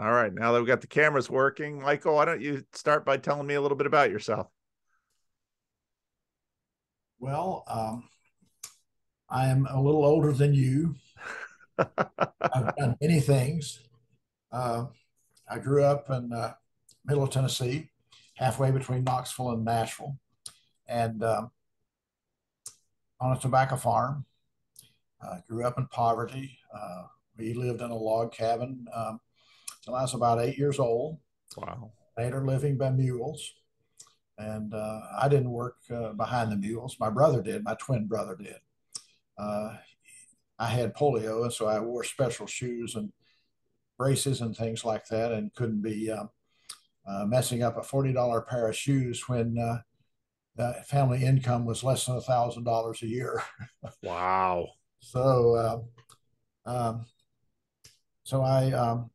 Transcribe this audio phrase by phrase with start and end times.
[0.00, 0.32] All right.
[0.32, 3.52] Now that we've got the cameras working, Michael, why don't you start by telling me
[3.52, 4.46] a little bit about yourself?
[7.18, 8.08] Well, um,
[9.28, 10.94] I am a little older than you.
[11.78, 13.80] I've done many things.
[14.50, 14.86] Uh,
[15.50, 16.54] I grew up in uh,
[17.04, 17.90] Middle Tennessee,
[18.36, 20.16] halfway between Knoxville and Nashville,
[20.88, 21.50] and um,
[23.20, 24.24] on a tobacco farm.
[25.22, 26.58] Uh, grew up in poverty.
[26.74, 27.02] Uh,
[27.36, 29.20] we lived in a log cabin um,
[29.82, 31.18] till I was about eight years old.
[31.56, 31.92] Wow.
[32.16, 33.54] Made our living by mules.
[34.38, 36.96] And uh, I didn't work uh, behind the mules.
[36.98, 38.56] My brother did, my twin brother did.
[39.38, 39.76] Uh,
[40.58, 43.12] I had polio, and so I wore special shoes and
[43.98, 46.30] braces and things like that, and couldn't be um,
[47.06, 49.78] uh, messing up a $40 pair of shoes when uh,
[50.56, 53.42] the family income was less than a thousand dollars a year.
[54.02, 54.68] wow.
[55.00, 55.54] So,
[56.66, 57.06] uh, um,
[58.22, 59.10] so I um,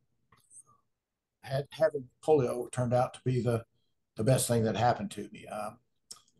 [1.46, 3.64] had having polio turned out to be the
[4.16, 5.46] the best thing that happened to me.
[5.46, 5.78] Um,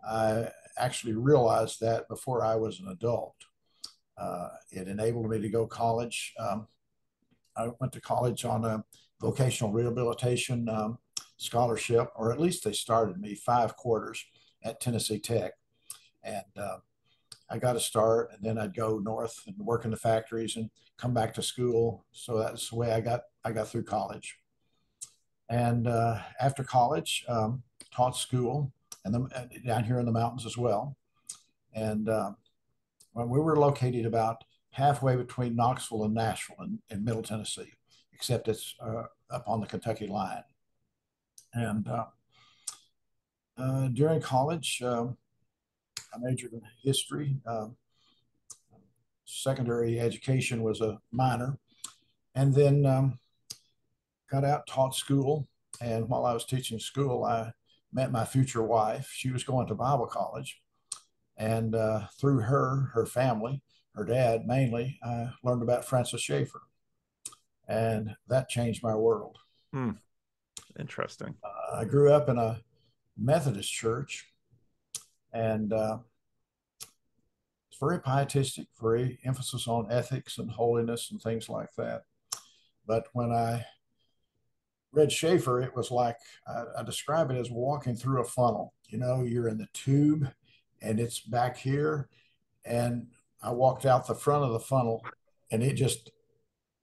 [0.07, 3.35] I actually realized that before I was an adult.
[4.17, 6.33] Uh, it enabled me to go college.
[6.39, 6.69] Um,
[7.55, 8.83] I went to college on a
[9.21, 10.99] vocational rehabilitation um,
[11.37, 14.25] scholarship, or at least they started me five quarters
[14.65, 15.53] at Tennessee Tech.
[16.25, 16.79] And uh,
[17.51, 20.71] I got a start, and then I'd go north and work in the factories and
[20.97, 22.07] come back to school.
[22.13, 24.39] So that's the way I got I got through college.
[25.49, 27.63] And uh, after college, um,
[27.95, 28.73] taught school
[29.05, 30.97] and the, down here in the mountains as well.
[31.75, 32.33] And uh,
[33.13, 37.73] when we were located about halfway between Knoxville and Nashville in, in Middle Tennessee,
[38.13, 40.43] except it's uh, up on the Kentucky line.
[41.55, 42.07] And uh,
[43.57, 45.17] uh, during college, um,
[46.13, 47.37] I majored in history.
[47.47, 47.77] Um,
[49.25, 51.59] secondary education was a minor.
[52.35, 53.19] And then um,
[54.31, 55.49] got out, taught school.
[55.81, 57.53] And while I was teaching school, I
[57.93, 59.11] met my future wife.
[59.13, 60.61] She was going to Bible college.
[61.37, 63.63] And uh, through her, her family,
[63.95, 66.63] her dad mainly, I learned about Francis Schaeffer.
[67.69, 69.39] And that changed my world.
[69.73, 69.93] Hmm.
[70.79, 71.35] Interesting.
[71.43, 72.61] Uh, I grew up in a
[73.19, 74.27] Methodist church,
[75.33, 75.99] and uh,
[76.81, 82.03] it's very pietistic, very emphasis on ethics and holiness and things like that.
[82.87, 83.65] But when I
[84.93, 86.17] read Schaeffer, it was like
[86.47, 88.75] I, I describe it as walking through a funnel.
[88.89, 90.29] You know, you're in the tube,
[90.81, 92.09] and it's back here,
[92.65, 93.09] and
[93.43, 95.05] I walked out the front of the funnel,
[95.51, 96.11] and it just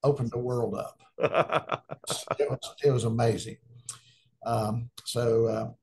[0.04, 1.00] opened the world up.
[2.40, 3.58] it was it was amazing.
[4.46, 5.76] Um, so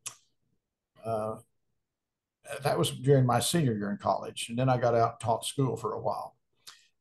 [1.04, 1.36] uh, uh,
[2.62, 4.46] that was during my senior year in college.
[4.48, 6.36] And then I got out and taught school for a while.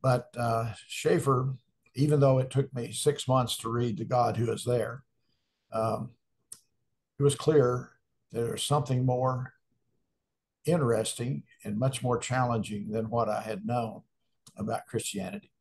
[0.02, 1.56] But uh, Schaeffer,
[1.96, 5.04] even though it took me six months to read The God Who Is There,
[5.72, 6.12] um,
[7.18, 7.92] it was clear
[8.32, 9.54] there's something more
[10.66, 14.04] interesting and much more challenging than what I had known
[14.58, 15.52] about Christianity.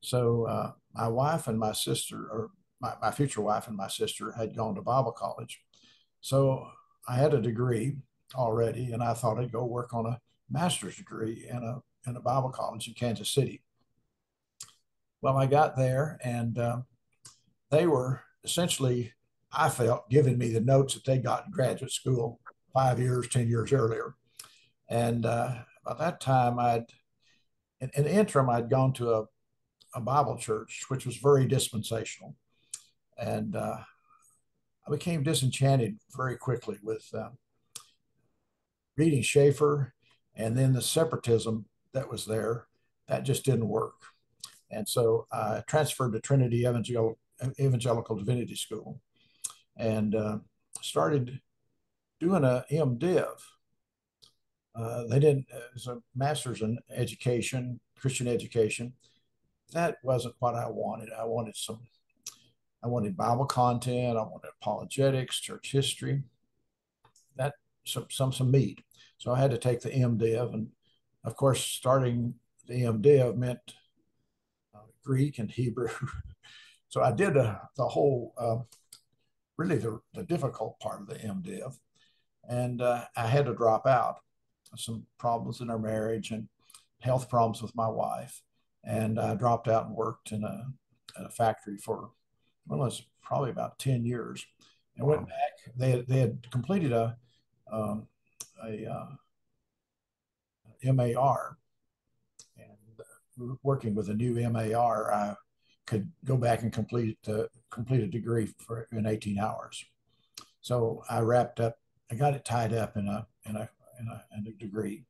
[0.00, 2.50] So uh, my wife and my sister, or
[2.80, 5.60] my, my future wife and my sister, had gone to Bible college.
[6.20, 6.68] So
[7.08, 7.96] I had a degree
[8.34, 12.20] already, and I thought I'd go work on a master's degree in a in a
[12.20, 13.62] Bible college in Kansas City.
[15.20, 16.78] Well, I got there, and uh,
[17.70, 19.12] they were essentially,
[19.52, 22.40] I felt, giving me the notes that they got in graduate school
[22.72, 24.14] five years, ten years earlier.
[24.88, 25.54] And uh,
[25.84, 26.86] by that time, I'd
[27.80, 29.24] in, in the interim, I'd gone to a,
[29.94, 32.34] a Bible church, which was very dispensational,
[33.16, 33.78] and uh,
[34.86, 37.30] I became disenchanted very quickly with uh,
[38.96, 39.94] reading Schaeffer
[40.34, 42.66] and then the separatism that was there.
[43.08, 43.94] That just didn't work.
[44.70, 47.18] And so I transferred to Trinity Evangel-
[47.58, 49.00] Evangelical Divinity School
[49.78, 50.38] and uh,
[50.82, 51.40] started
[52.20, 53.28] doing a MDiv.
[54.74, 58.92] Uh, they didn't, it was a master's in education, Christian education.
[59.72, 61.08] That wasn't what I wanted.
[61.18, 61.80] I wanted some
[62.82, 64.16] I wanted Bible content.
[64.16, 66.22] I wanted apologetics, church history,
[67.36, 67.54] that
[67.84, 68.80] some some some meat.
[69.18, 70.68] So I had to take the MDiv, and
[71.24, 72.34] of course, starting
[72.66, 73.58] the MDiv meant
[74.74, 75.88] uh, Greek and Hebrew.
[76.88, 78.58] so I did uh, the whole, uh,
[79.58, 81.76] really the, the difficult part of the MDiv,
[82.48, 84.20] and uh, I had to drop out.
[84.76, 86.46] Some problems in our marriage and
[87.00, 88.42] health problems with my wife,
[88.84, 90.66] and I dropped out and worked in a,
[91.18, 92.10] in a factory for
[92.68, 94.46] well, it was probably about 10 years.
[94.96, 95.16] And wow.
[95.16, 95.74] went back.
[95.76, 97.16] They had, they had completed a,
[97.72, 98.06] um,
[98.64, 101.56] a uh, MAR.
[102.58, 105.34] And working with a new MAR, I
[105.88, 109.84] could go back and complete the complete a degree for in 18 hours.
[110.60, 111.78] So I wrapped up,
[112.10, 115.04] I got it tied up in a in a in a, in a degree.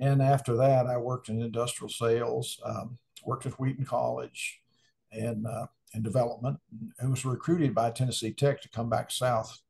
[0.00, 4.60] And after that, I worked in industrial sales, um, worked at Wheaton College,
[5.12, 6.58] and uh, in development.
[7.00, 9.60] I was recruited by Tennessee Tech to come back south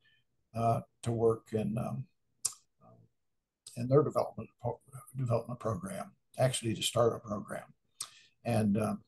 [0.56, 2.04] uh, to work in um,
[3.76, 4.48] in their development
[5.16, 7.74] development program, actually to start a program.
[8.44, 9.02] And um,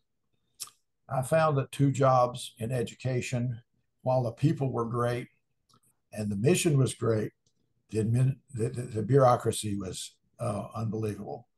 [1.12, 3.60] I found that two jobs in education,
[4.02, 5.28] while the people were great
[6.12, 7.32] and the mission was great,
[7.90, 11.48] the, admin, the, the bureaucracy was uh, unbelievable.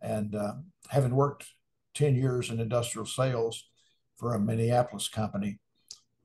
[0.00, 0.54] And uh,
[0.88, 1.46] having worked
[1.94, 3.64] 10 years in industrial sales
[4.16, 5.58] for a Minneapolis company,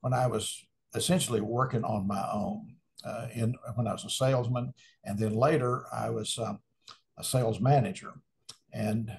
[0.00, 4.72] when I was essentially working on my own, uh, in when I was a salesman,
[5.04, 6.60] and then later I was um,
[7.18, 8.12] a sales manager,
[8.72, 9.10] and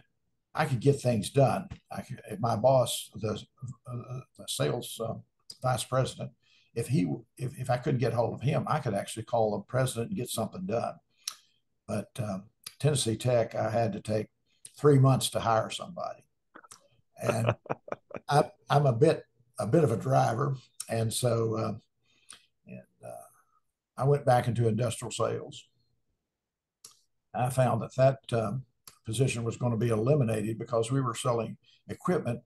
[0.55, 1.67] I could get things done.
[1.91, 3.43] I could, my boss, the,
[3.87, 5.15] uh, the sales uh,
[5.61, 6.31] vice president,
[6.75, 9.63] if he if, if I couldn't get hold of him, I could actually call the
[9.63, 10.95] president and get something done.
[11.87, 12.45] But um,
[12.79, 14.27] Tennessee Tech, I had to take
[14.77, 16.23] three months to hire somebody,
[17.21, 17.55] and
[18.29, 19.23] I, am a bit
[19.59, 20.55] a bit of a driver,
[20.89, 21.73] and so uh,
[22.67, 25.65] and uh, I went back into industrial sales.
[27.33, 28.63] I found that that um,
[29.05, 31.57] position was going to be eliminated because we were selling
[31.87, 32.41] equipment,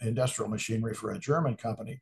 [0.00, 2.00] industrial machinery for a German company,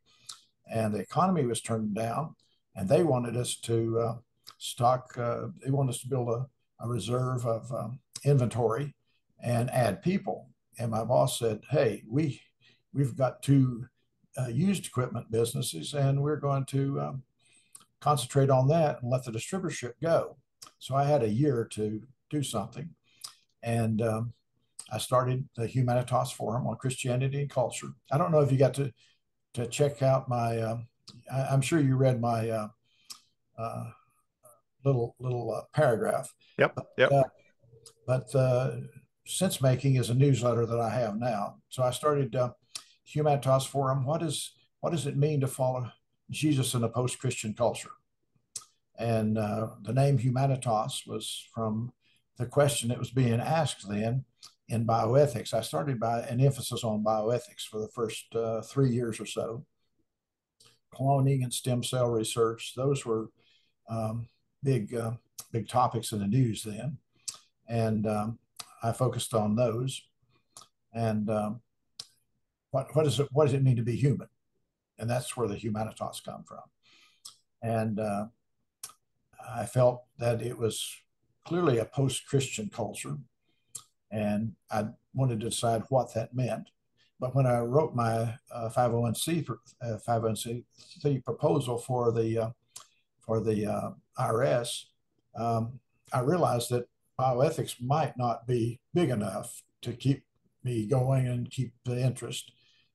[0.73, 2.35] and the economy was turned down,
[2.77, 4.15] and they wanted us to uh,
[4.59, 5.17] stock.
[5.19, 6.47] Uh, they wanted us to build a,
[6.85, 8.95] a reserve of um, inventory
[9.43, 10.49] and add people.
[10.79, 12.41] And my boss said, "Hey, we
[12.95, 13.87] we've got two
[14.39, 17.23] uh, used equipment businesses, and we're going to um,
[18.01, 20.37] concentrate on that and let the distributorship go.
[20.79, 22.91] So I had a year to do something.
[23.63, 24.33] And um,
[24.93, 27.89] I started the Humanitas Forum on Christianity and Culture.
[28.11, 28.93] I don't know if you got to,
[29.55, 30.79] to check out my, uh,
[31.33, 32.69] I, am sure you read my uh,
[33.59, 33.85] uh,
[34.85, 36.33] little little uh, paragraph.
[36.59, 36.79] Yep.
[36.99, 37.13] Yep.
[37.13, 37.23] Uh,
[38.07, 38.73] but uh,
[39.27, 41.57] Sense Making is a newsletter that I have now.
[41.69, 42.37] So I started
[43.07, 44.05] Humanitas Forum.
[44.05, 45.91] What is what does it mean to follow
[46.33, 47.91] Jesus in a post Christian culture.
[48.99, 51.93] And uh, the name Humanitas was from
[52.39, 54.25] the question that was being asked then
[54.69, 55.53] in bioethics.
[55.53, 59.65] I started by an emphasis on bioethics for the first uh, three years or so.
[60.95, 63.31] Cloning and stem cell research, those were
[63.89, 64.29] um,
[64.63, 65.13] big, uh,
[65.53, 66.99] big topics in the news then.
[67.69, 68.39] And um,
[68.83, 70.03] I focused on those.
[70.93, 71.61] And um,
[72.71, 74.29] what, what, is it, what does it mean to be human?
[75.03, 76.63] and that's where the humanitas come from.
[77.61, 78.27] And uh,
[79.53, 80.89] I felt that it was
[81.45, 83.17] clearly a post-Christian culture,
[84.11, 86.69] and I wanted to decide what that meant.
[87.21, 89.49] But when I wrote my uh, 501c
[89.81, 92.51] uh, 501c proposal for the uh,
[93.21, 94.87] for the uh, IRS,
[95.37, 95.79] um,
[96.13, 100.25] I realized that bioethics might not be big enough to keep
[100.65, 102.53] me going and keep the interest.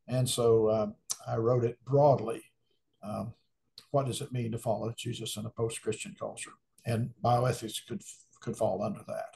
[0.08, 0.88] And so uh,
[1.28, 2.44] I wrote it broadly.
[3.04, 3.34] Um,
[3.92, 6.52] what does it mean to follow Jesus in a post-Christian culture?
[6.86, 8.02] And bioethics could
[8.42, 9.36] could fall under that.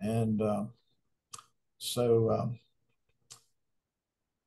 [0.00, 0.70] And um,
[1.78, 2.58] so, um,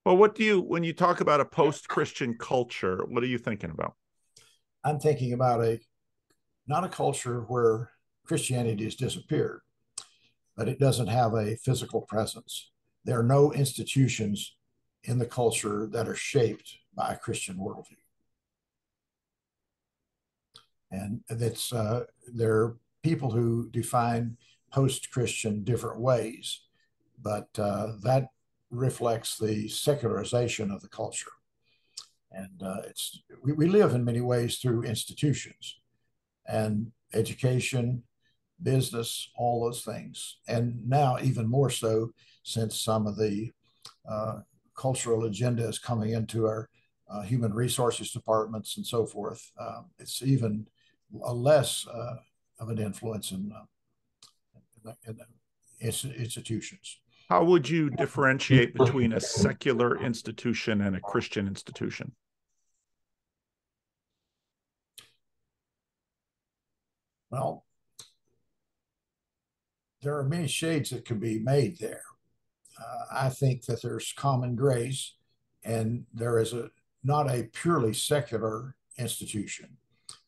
[0.05, 3.05] well, what do you when you talk about a post-Christian culture?
[3.07, 3.95] What are you thinking about?
[4.83, 5.79] I'm thinking about a
[6.67, 7.91] not a culture where
[8.23, 9.61] Christianity has disappeared,
[10.55, 12.71] but it doesn't have a physical presence.
[13.03, 14.55] There are no institutions
[15.03, 17.97] in the culture that are shaped by a Christian worldview.
[20.91, 24.37] And that's uh, there are people who define
[24.71, 26.61] post-Christian different ways,
[27.21, 28.27] but uh, that
[28.69, 31.31] reflects the secularization of the culture.
[32.31, 35.79] And uh, it's we, we live in many ways through institutions
[36.47, 38.03] and education,
[38.63, 40.37] business, all those things.
[40.47, 42.11] And now even more so
[42.43, 43.51] since some of the
[44.09, 44.39] uh,
[44.75, 46.69] cultural agenda is coming into our
[47.09, 50.65] uh, human resources departments and so forth, uh, it's even
[51.25, 52.15] a less uh,
[52.61, 55.25] of an influence in, uh, in, the,
[55.81, 56.99] in institutions.
[57.29, 62.13] How would you differentiate between a secular institution and a Christian institution?
[67.29, 67.65] Well,
[70.01, 72.03] there are many shades that can be made there
[72.81, 75.15] uh, I think that there's common grace
[75.63, 76.69] and there is a
[77.03, 79.77] not a purely secular institution.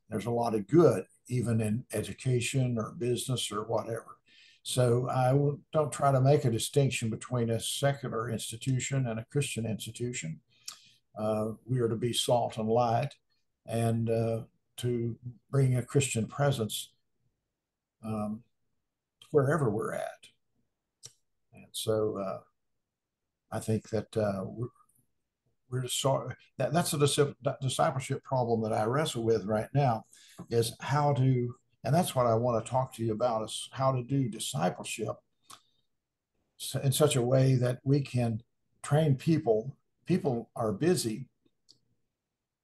[0.10, 4.18] There's a lot of good, even in education or business or whatever.
[4.64, 5.34] So I
[5.74, 10.40] don't try to make a distinction between a secular institution and a Christian institution.
[11.18, 13.14] Uh, we are to be salt and light
[13.68, 14.42] and uh,
[14.78, 15.18] to
[15.52, 16.92] bring a Christian presence
[18.04, 18.44] um,
[19.32, 20.28] wherever we're at.
[21.54, 22.40] And so uh,
[23.52, 24.46] I think that uh,
[25.74, 30.06] we're, that, that's a discipleship problem that I wrestle with right now
[30.50, 33.92] is how to, and that's what I want to talk to you about is how
[33.92, 35.16] to do discipleship
[36.84, 38.42] in such a way that we can
[38.84, 39.76] train people.
[40.06, 41.28] People are busy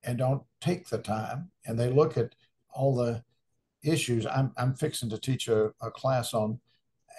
[0.03, 2.35] and don't take the time and they look at
[2.71, 3.23] all the
[3.83, 4.25] issues.
[4.27, 6.59] I'm, I'm fixing to teach a, a class on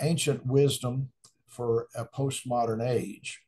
[0.01, 1.11] ancient wisdom
[1.49, 3.43] for a postmodern age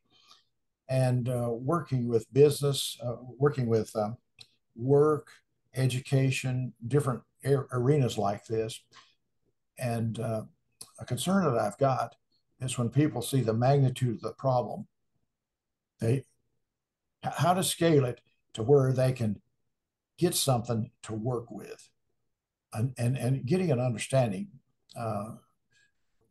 [0.93, 4.15] and uh, working with business, uh, working with um,
[4.75, 5.27] work,
[5.75, 8.79] education, different arenas like this.
[9.79, 10.43] And uh,
[10.99, 12.13] a concern that I've got
[12.61, 14.87] is when people see the magnitude of the problem,
[15.99, 16.25] they
[17.23, 18.21] how to scale it
[18.53, 19.41] to where they can
[20.19, 21.89] get something to work with
[22.71, 24.47] and, and, and getting an understanding
[24.95, 25.31] uh,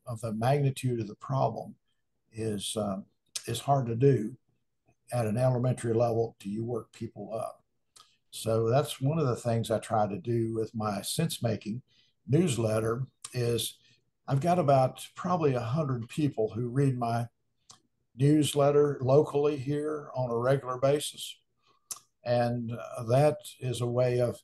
[0.07, 1.75] of the magnitude of the problem
[2.31, 3.07] is um,
[3.49, 4.37] is hard to do
[5.13, 7.63] at an elementary level Do you work people up.
[8.31, 11.83] So that's one of the things I try to do with my sense making
[12.27, 13.77] newsletter is
[14.27, 17.27] I've got about probably a hundred people who read my
[18.17, 21.37] newsletter locally here on a regular basis.
[22.25, 24.41] And uh, that is a way of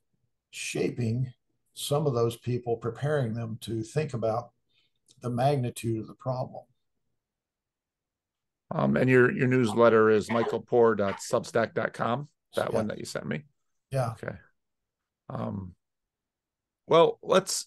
[0.50, 1.32] shaping
[1.75, 4.50] some of those people, preparing them to think about
[5.22, 6.64] the magnitude of the problem.
[8.70, 12.28] Um, and your your newsletter is michaelpoor.substack.com.
[12.56, 12.76] That yeah.
[12.76, 13.44] one that you sent me.
[13.90, 14.12] Yeah.
[14.12, 14.37] Okay.
[15.30, 15.75] Um,
[16.87, 17.66] well, let's.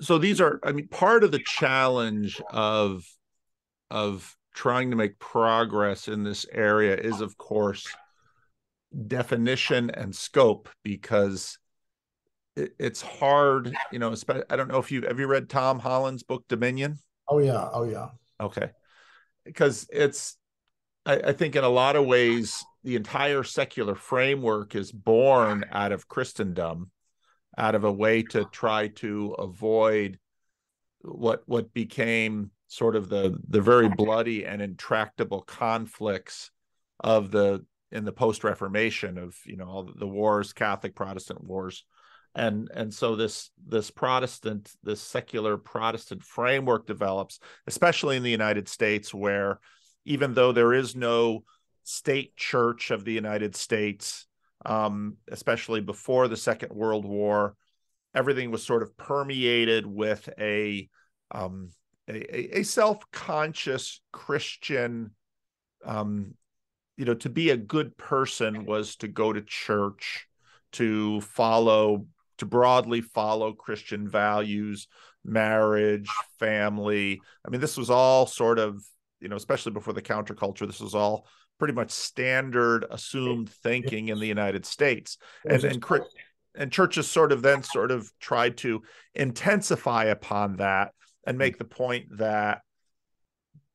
[0.00, 3.04] So these are, I mean, part of the challenge of
[3.90, 7.88] of trying to make progress in this area is, of course,
[9.06, 11.58] definition and scope because
[12.56, 13.74] it, it's hard.
[13.92, 14.14] You know,
[14.50, 16.98] I don't know if you have you read Tom Holland's book Dominion.
[17.28, 17.68] Oh yeah.
[17.72, 18.08] Oh yeah.
[18.40, 18.70] Okay.
[19.44, 20.36] Because it's
[21.04, 25.92] I, I think in a lot of ways the entire secular framework is born out
[25.92, 26.90] of Christendom,
[27.56, 30.18] out of a way to try to avoid
[31.02, 36.50] what what became sort of the the very bloody and intractable conflicts
[37.00, 41.84] of the in the post reformation of you know all the wars catholic protestant wars
[42.36, 48.68] and and so this this protestant this secular protestant framework develops especially in the united
[48.68, 49.58] states where
[50.04, 51.42] even though there is no
[51.82, 54.26] state church of the united states
[54.64, 57.56] um, especially before the second world war
[58.14, 60.88] everything was sort of permeated with a
[61.30, 61.70] um,
[62.08, 65.10] a, a self-conscious christian
[65.84, 66.34] um,
[66.98, 70.26] you know to be a good person was to go to church
[70.72, 72.06] to follow
[72.38, 74.88] to broadly follow Christian values,
[75.24, 77.20] marriage, family.
[77.44, 78.82] I mean, this was all sort of,
[79.20, 81.26] you know, especially before the counterculture, this was all
[81.58, 85.18] pretty much standard assumed thinking in the United States.
[85.44, 85.82] And and
[86.54, 88.82] and churches sort of then sort of tried to
[89.14, 90.92] intensify upon that
[91.26, 92.62] and make the point that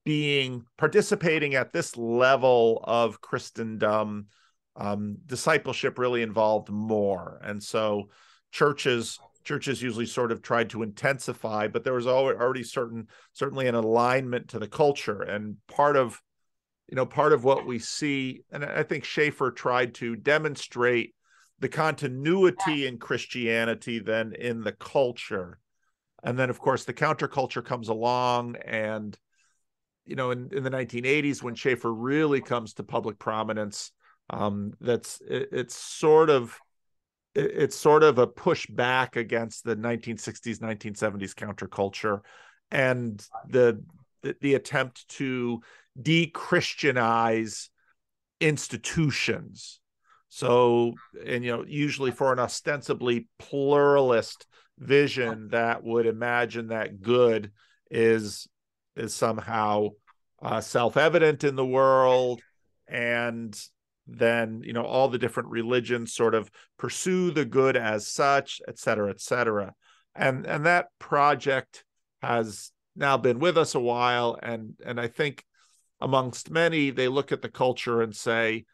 [0.04, 4.28] being participating at this level of Christendom,
[4.76, 7.40] um, discipleship really involved more.
[7.44, 8.10] And so
[8.52, 13.76] churches churches usually sort of tried to intensify but there was already certain certainly an
[13.76, 15.22] alignment to the culture.
[15.22, 16.22] And part of
[16.88, 21.16] you know part of what we see and i think schaeffer tried to demonstrate
[21.60, 25.60] the continuity in christianity then in the culture.
[26.24, 29.18] And then of course the counterculture comes along and
[30.06, 33.92] you know in, in the 1980s when schaeffer really comes to public prominence
[34.30, 36.60] um that's it, it's sort of
[37.34, 42.22] it's sort of a push back against the 1960s 1970s counterculture
[42.72, 43.82] and the
[44.22, 45.62] the, the attempt to
[46.00, 47.70] de-christianize
[48.40, 49.80] institutions.
[50.30, 50.94] So
[51.26, 54.46] and you know usually for an ostensibly pluralist
[54.78, 57.52] vision that would imagine that good
[57.90, 58.48] is
[58.96, 59.90] is somehow
[60.42, 62.42] uh, self-evident in the world
[62.88, 63.60] and
[64.08, 68.78] then you know all the different religions sort of pursue the good as such et
[68.78, 69.74] cetera et cetera.
[70.16, 71.84] And and that project
[72.22, 74.38] has now been with us a while.
[74.42, 75.46] And and i think
[76.02, 78.66] amongst many they look at the culture and say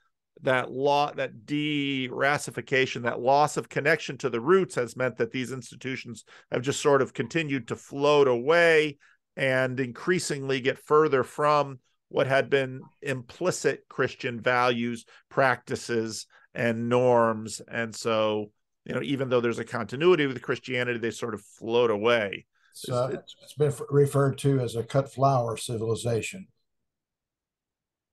[0.41, 5.51] that law that de-racification that loss of connection to the roots has meant that these
[5.51, 8.97] institutions have just sort of continued to float away
[9.35, 17.61] and increasingly get further from what had been implicit Christian values, practices, and norms.
[17.69, 18.51] And so,
[18.85, 22.45] you know, even though there's a continuity with Christianity, they sort of float away.
[22.73, 26.47] So uh, it's been referred to as a cut flower civilization.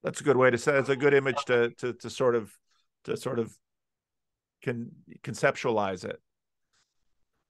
[0.02, 0.76] That's a good way to say.
[0.78, 2.52] It's a good image to to to sort of
[3.04, 3.56] to sort of
[4.62, 4.90] can
[5.22, 6.20] conceptualize it.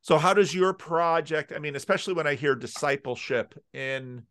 [0.03, 4.25] So how does your project, I mean, especially when I hear discipleship in,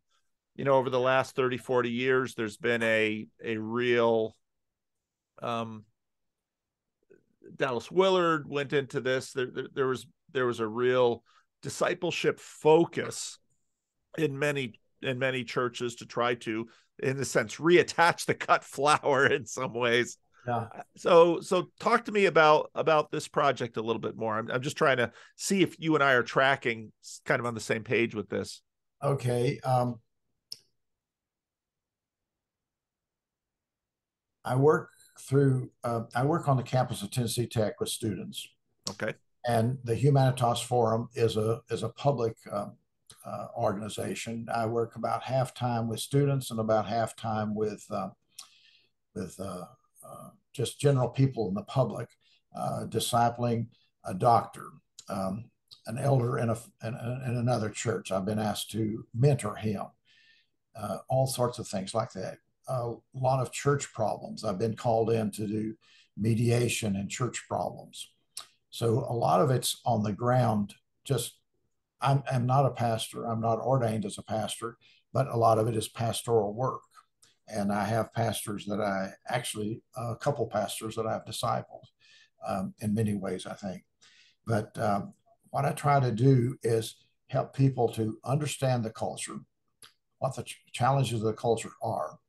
[0.55, 4.35] you know, over the last 30, 40 years, there's been a a real
[5.41, 5.83] um
[7.55, 9.33] Dallas Willard went into this.
[9.33, 11.23] There, there, there was there was a real
[11.61, 13.39] discipleship focus
[14.17, 16.67] in many in many churches to try to,
[16.99, 20.17] in a sense, reattach the cut flower in some ways
[20.47, 20.67] yeah.
[20.97, 24.37] So so talk to me about about this project a little bit more.
[24.37, 26.91] I'm I'm just trying to see if you and I are tracking
[27.25, 28.61] kind of on the same page with this.
[29.01, 29.59] Okay.
[29.61, 29.99] Um,
[34.45, 38.47] I work through uh, I work on the campus of Tennessee Tech with students.
[38.89, 39.13] Okay.
[39.47, 42.73] And the Humanitas Forum is a is a public um,
[43.25, 44.47] uh, organization.
[44.53, 48.09] I work about half time with students and about half time with uh,
[49.15, 49.65] with uh,
[50.05, 52.09] uh, just general people in the public,
[52.55, 53.67] uh, discipling
[54.05, 54.67] a doctor,
[55.09, 55.45] um,
[55.87, 56.93] an elder in, a, in,
[57.27, 58.11] in, another church.
[58.11, 59.83] I've been asked to mentor him,
[60.75, 62.37] uh, all sorts of things like that.
[62.67, 64.43] A lot of church problems.
[64.43, 65.75] I've been called in to do
[66.17, 68.09] mediation and church problems.
[68.69, 70.73] So a lot of it's on the ground.
[71.05, 71.37] Just
[72.01, 73.25] I'm, I'm not a pastor.
[73.25, 74.77] I'm not ordained as a pastor,
[75.13, 76.81] but a lot of it is pastoral work
[77.47, 81.85] and I have pastors that I actually a couple pastors that I've discipled
[82.47, 83.83] um, in many ways, I think.
[84.45, 85.13] But um,
[85.49, 86.95] what I try to do is
[87.27, 89.37] help people to understand the culture,
[90.19, 92.19] what the ch- challenges of the culture are,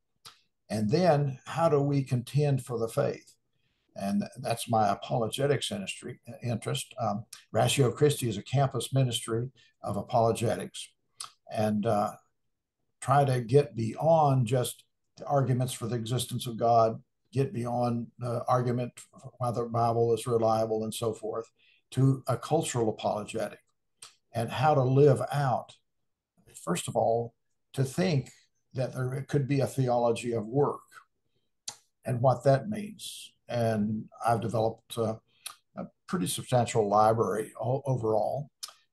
[0.74, 3.32] and then how do we contend for the faith.
[3.94, 6.92] And that's my apologetics industry interest.
[7.00, 9.50] Um, Ratio Christi is a campus ministry
[9.84, 10.88] of apologetics,
[11.52, 12.14] and uh,
[13.00, 14.82] try to get beyond just
[15.16, 17.00] the arguments for the existence of God,
[17.32, 18.92] get beyond the argument
[19.38, 21.48] why the Bible is reliable and so forth,
[21.92, 23.60] to a cultural apologetic
[24.32, 25.76] and how to live out.
[26.64, 27.32] First of all,
[27.74, 28.30] to think
[28.74, 30.80] that there could be a theology of work
[32.04, 33.32] and what that means.
[33.48, 35.20] And I've developed a,
[35.76, 38.50] a pretty substantial library overall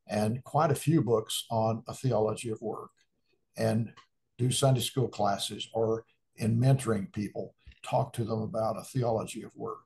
[0.08, 2.92] and quite a few books on a theology of work
[3.58, 3.92] and
[4.38, 6.06] do Sunday school classes or
[6.38, 9.82] in mentoring people, talk to them about a theology of work.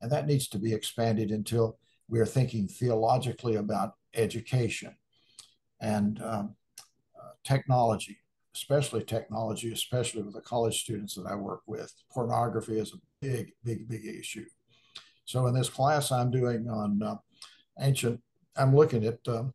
[0.00, 4.96] And that needs to be expanded until we are thinking theologically about education
[5.80, 6.54] and um,
[7.18, 8.18] uh, technology,
[8.54, 11.92] especially technology, especially with the college students that I work with.
[12.10, 14.44] Pornography is a big, big, big issue.
[15.24, 17.16] So in this class I'm doing on uh,
[17.80, 18.20] ancient,
[18.56, 19.54] I'm looking at um,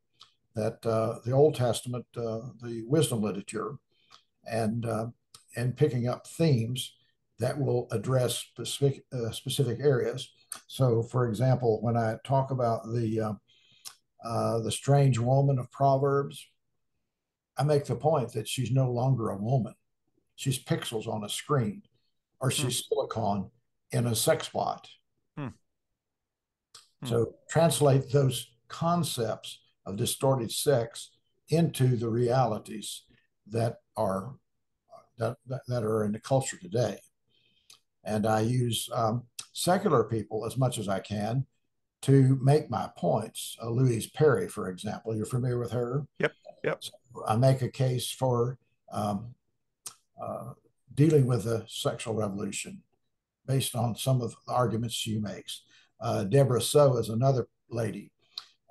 [0.56, 3.76] that uh, the Old Testament, uh, the wisdom literature,
[4.50, 5.08] and uh,
[5.56, 6.94] and picking up themes
[7.40, 10.32] that will address specific uh, specific areas.
[10.66, 13.34] So, for example, when I talk about the uh,
[14.26, 16.48] uh, the strange woman of Proverbs,
[17.58, 19.74] I make the point that she's no longer a woman;
[20.36, 21.84] she's pixels on a screen,
[22.40, 22.94] or she's hmm.
[22.94, 23.52] silicon
[23.92, 24.88] in a sex bot.
[25.38, 25.48] Hmm.
[27.02, 27.08] Hmm.
[27.08, 31.12] So, translate those concepts of distorted sex
[31.50, 33.04] into the realities
[33.48, 34.36] that are
[35.18, 37.00] that, that, that are in the culture today.
[38.04, 41.46] And I use um, secular people as much as I can
[42.04, 43.58] to make my points.
[43.62, 46.06] Uh, Louise Perry, for example, you're familiar with her?
[46.20, 46.32] Yep.
[46.64, 46.84] Yep.
[46.84, 46.92] So
[47.28, 48.58] I make a case for
[48.92, 49.36] um,
[50.22, 50.54] uh,
[50.94, 52.82] dealing with the sexual revolution
[53.46, 55.64] based on some of the arguments she makes.
[56.02, 58.12] Uh, Debra Soh is another lady.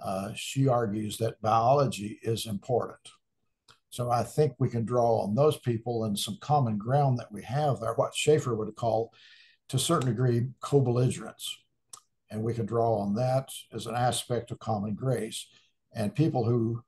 [0.03, 3.09] Uh, she argues that biology is important.
[3.91, 7.43] So I think we can draw on those people and some common ground that we
[7.45, 9.13] have there, what Schaeffer would call,
[9.71, 11.59] to a certain degree, co-belligerence.
[12.31, 15.47] And we can draw on that as an aspect of common grace.
[15.95, 16.83] And people who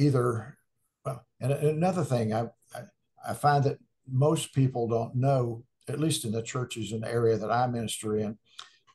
[0.00, 0.56] either,
[1.04, 2.82] well, and another thing, I, I,
[3.28, 7.36] I find that most people don't know, at least in the churches in the area
[7.36, 8.38] that I minister in,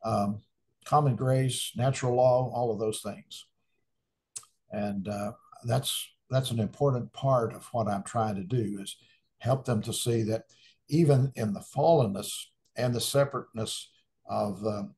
[0.03, 0.41] um,
[0.85, 3.45] common grace, natural law, all of those things.
[4.71, 5.31] And uh,
[5.65, 8.97] that's that's an important part of what I'm trying to do is
[9.39, 10.43] help them to see that
[10.89, 12.29] even in the fallenness
[12.75, 13.91] and the separateness
[14.27, 14.95] of um,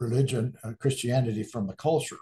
[0.00, 2.18] religion, uh, Christianity from the culture,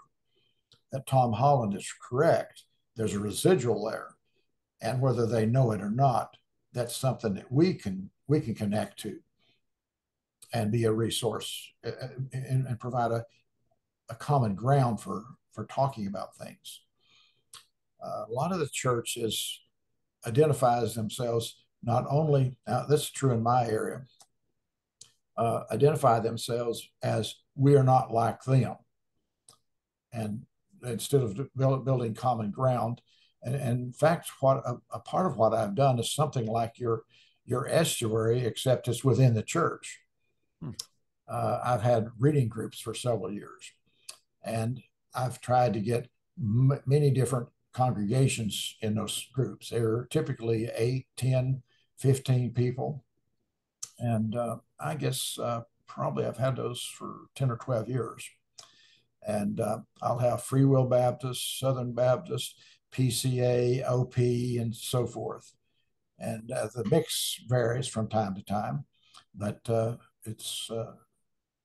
[0.91, 2.63] that Tom Holland is correct.
[2.95, 4.09] There's a residual there.
[4.81, 6.35] and whether they know it or not,
[6.73, 9.19] that's something that we can we can connect to
[10.53, 13.25] and be a resource uh, uh, and, and provide a,
[14.09, 16.81] a common ground for for talking about things.
[18.03, 19.61] Uh, a lot of the church is
[20.25, 24.01] identifies themselves not only now this is true in my area
[25.37, 28.75] uh, identify themselves as we are not like them
[30.11, 30.45] and
[30.83, 33.01] instead of build, building common ground.
[33.41, 36.79] And, and, in fact what a, a, part of what i've done is something like
[36.79, 37.03] your
[37.45, 39.99] your estuary except it's within the church.
[40.61, 40.71] Hmm.
[41.27, 43.73] uh, i've had reading groups for several years
[44.45, 44.81] and
[45.13, 46.07] i've tried to get
[46.39, 49.69] m- many different congregations in those groups.
[49.69, 51.63] They're typically 8 10
[51.97, 53.03] 15 people.
[53.99, 58.29] And uh, i guess uh, probably i've had those for 10 or 12 years
[59.27, 62.59] and uh, I'll have Free Will Baptist, Southern Baptist,
[62.93, 65.53] PCA, OP, and so forth.
[66.19, 68.85] And uh, the mix varies from time to time,
[69.35, 70.93] but uh, it's uh,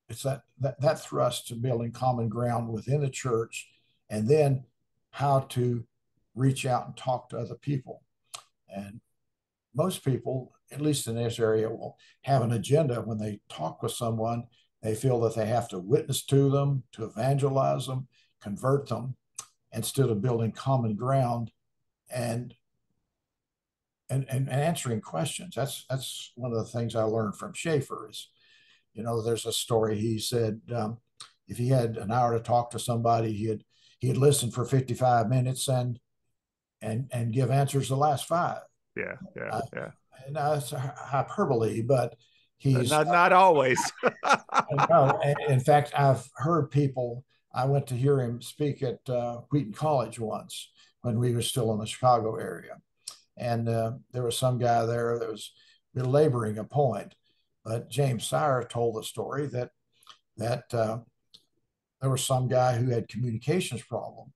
[0.08, 3.68] it's that, that that thrust to building common ground within the church,
[4.08, 4.64] and then
[5.10, 5.84] how to
[6.34, 8.02] reach out and talk to other people.
[8.68, 9.00] And
[9.74, 13.92] most people, at least in this area, will have an agenda when they talk with
[13.92, 14.44] someone
[14.88, 18.08] they feel that they have to witness to them, to evangelize them,
[18.40, 19.16] convert them,
[19.70, 21.50] instead of building common ground
[22.10, 22.54] and
[24.10, 25.54] and, and, answering questions.
[25.54, 28.30] That's that's one of the things I learned from Schaeffer is,
[28.94, 30.96] you know, there's a story he said um,
[31.46, 33.64] if he had an hour to talk to somebody, he'd
[33.98, 36.00] he'd listen for 55 minutes and
[36.80, 38.62] and and give answers the last five.
[38.96, 39.90] Yeah, yeah, uh, yeah.
[40.26, 42.14] And that's hyperbole, but
[42.58, 43.80] He's not not always.
[44.90, 47.24] no, in fact, I've heard people.
[47.54, 50.70] I went to hear him speak at uh, Wheaton College once
[51.02, 52.76] when we were still in the Chicago area,
[53.36, 55.52] and uh, there was some guy there that was
[55.94, 57.14] belaboring a point.
[57.64, 59.70] But James Sire told the story that
[60.36, 60.98] that uh,
[62.00, 64.32] there was some guy who had communications problem,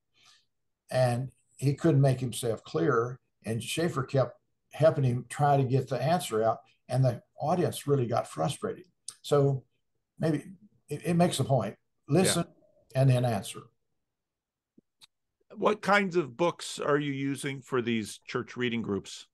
[0.89, 4.37] and he couldn't make himself clear, and Schaeffer kept
[4.71, 8.85] helping him try to get the answer out and the audience really got frustrated.
[9.21, 9.63] So
[10.19, 10.43] maybe
[10.89, 11.75] it, it makes a point.
[12.07, 12.45] Listen
[12.93, 13.01] yeah.
[13.01, 13.61] and then answer.
[15.55, 19.27] What kinds of books are you using for these church reading groups?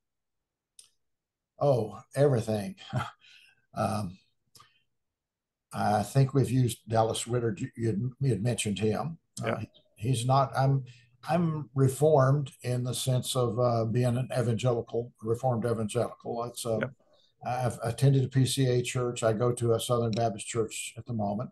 [1.60, 2.76] Oh, everything.
[3.74, 4.18] um,
[5.74, 7.26] I think we've used Dallas.
[7.28, 9.18] You had, you had mentioned him.
[9.42, 9.54] Uh, yeah.
[9.54, 9.64] Uh,
[9.96, 10.52] he's not.
[10.58, 10.84] I'm.
[11.28, 16.46] I'm reformed in the sense of uh, being an evangelical, reformed evangelical.
[16.46, 16.92] It's a, yep.
[17.46, 19.24] I've attended a PCA church.
[19.24, 21.50] I go to a Southern Baptist church at the moment.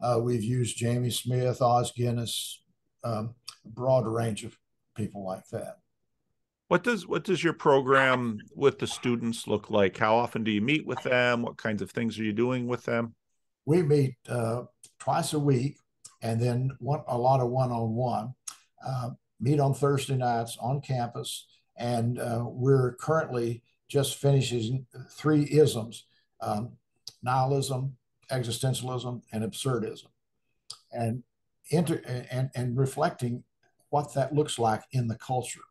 [0.00, 2.62] Uh, we've used Jamie Smith, Os Guinness,
[3.04, 4.56] um, a broad range of
[4.96, 5.78] people like that.
[6.68, 9.96] What does what does your program with the students look like?
[9.96, 11.42] How often do you meet with them?
[11.42, 13.14] What kinds of things are you doing with them?
[13.64, 14.64] We meet uh,
[14.98, 15.78] twice a week,
[16.20, 18.34] and then one, a lot of one-on-one.
[18.86, 21.46] Uh, meet on Thursday nights on campus,
[21.78, 24.70] and uh, we're currently just finishes
[25.10, 26.04] three isms
[26.40, 26.72] um,
[27.22, 27.96] nihilism,
[28.30, 30.06] existentialism, and absurdism,
[30.92, 31.22] and,
[31.70, 33.42] inter- and, and reflecting
[33.90, 35.62] what that looks like in the culture.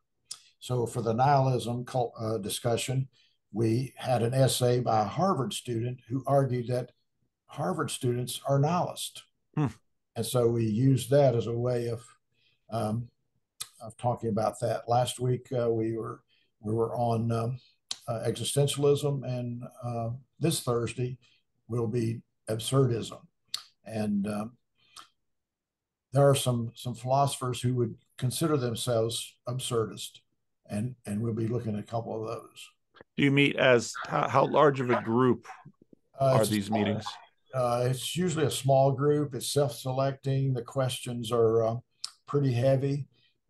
[0.59, 3.07] So, for the nihilism cult, uh, discussion,
[3.53, 6.91] we had an essay by a Harvard student who argued that
[7.45, 9.23] Harvard students are nihilists.
[9.55, 9.67] Hmm.
[10.15, 12.03] And so we used that as a way of,
[12.71, 13.07] um,
[13.81, 14.89] of talking about that.
[14.89, 16.21] Last week uh, we were
[16.59, 17.59] we were on um,
[18.07, 21.17] uh, existentialism, and uh, this Thursday
[21.67, 23.19] will be absurdism.
[23.85, 24.51] And um,
[26.13, 30.19] there are some some philosophers who would consider themselves absurdist,
[30.69, 32.69] and and we'll be looking at a couple of those.
[33.15, 35.47] Do you meet as how, how large of a group
[36.19, 37.05] uh, are these meetings?
[37.53, 39.33] Uh, it's usually a small group.
[39.33, 40.53] It's self-selecting.
[40.53, 41.75] The questions are uh,
[42.27, 43.07] pretty heavy,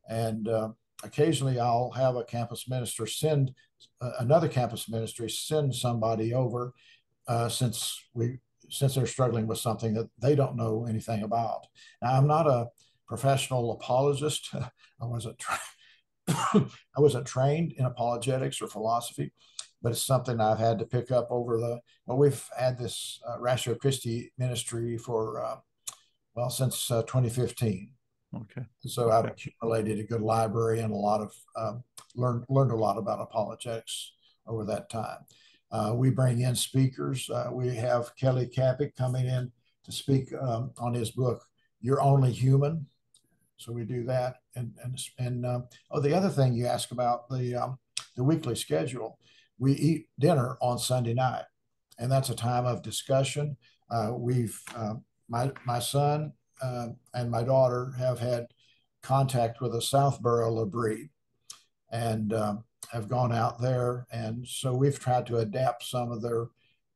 [0.09, 0.69] and uh,
[1.03, 3.53] occasionally I'll have a campus minister send
[4.19, 6.73] another campus ministry send somebody over
[7.27, 11.67] uh, since we since they're struggling with something that they don't know anything about.
[12.01, 12.67] Now I'm not a
[13.07, 14.49] professional apologist.
[14.53, 15.59] I wasn't tra-
[16.27, 19.31] I wasn't trained in apologetics or philosophy,
[19.81, 21.79] but it's something I've had to pick up over the.
[22.05, 25.57] Well, we've had this uh, Ratio Christi ministry for uh,
[26.35, 27.91] well since uh, 2015
[28.35, 28.65] Okay.
[28.81, 31.83] So I've accumulated a good library and a lot of um,
[32.15, 34.13] learned learned a lot about apologetics
[34.45, 35.19] over that time.
[35.71, 37.29] Uh, we bring in speakers.
[37.29, 39.51] Uh, we have Kelly Kapic coming in
[39.85, 41.41] to speak um, on his book,
[41.81, 42.85] "You're Only Human."
[43.57, 47.29] So we do that, and and and um, oh, the other thing you ask about
[47.29, 47.79] the um,
[48.15, 49.19] the weekly schedule,
[49.57, 51.45] we eat dinner on Sunday night,
[51.97, 53.55] and that's a time of discussion.
[53.89, 54.95] Uh, we've uh,
[55.29, 58.47] my my son uh, and my daughter have had
[59.01, 61.09] contact with the Southborough L'Abri,
[61.91, 66.47] and um, have gone out there, and so we've tried to adapt some of their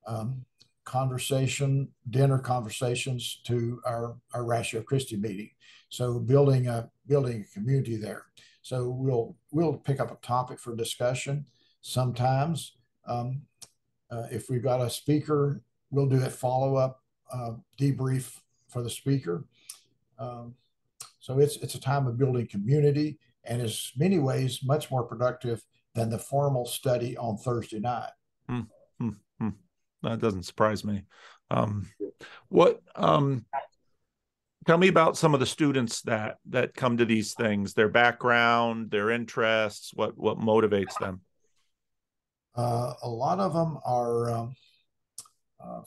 [0.08, 0.46] um,
[0.84, 5.52] conversation, dinner conversations to our our Ratio Christi meeting.
[5.90, 8.26] So building a building a community there.
[8.62, 11.46] So we'll we'll pick up a topic for discussion.
[11.82, 13.42] Sometimes, um,
[14.12, 18.40] uh, if we've got a speaker, we'll do a follow up uh, debrief
[18.72, 19.46] for the speaker.
[20.18, 20.56] Um,
[21.20, 25.64] so it's it's a time of building community, and is many ways much more productive
[25.94, 28.12] than the formal study on Thursday night.
[28.48, 28.62] Hmm,
[29.00, 29.50] hmm, hmm.
[30.04, 31.04] That doesn't surprise me.
[31.50, 31.88] Um,
[32.50, 33.46] what um,
[34.66, 38.92] tell me about some of the students that that come to these things their background
[38.92, 41.22] their interests what what motivates them
[42.56, 44.56] uh, a lot of them are um,
[45.64, 45.82] uh,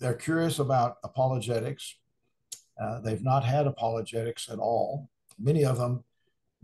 [0.00, 1.96] they're curious about apologetics
[2.80, 6.02] uh, they've not had apologetics at all many of them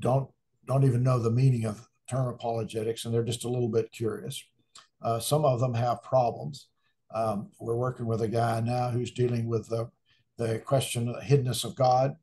[0.01, 0.29] don't
[0.67, 4.43] don't even know the meaning of term apologetics and they're just a little bit curious
[5.03, 6.69] uh, some of them have problems
[7.15, 9.91] um, we're working with a guy now who's dealing with the
[10.37, 12.17] the question of the hiddenness of God.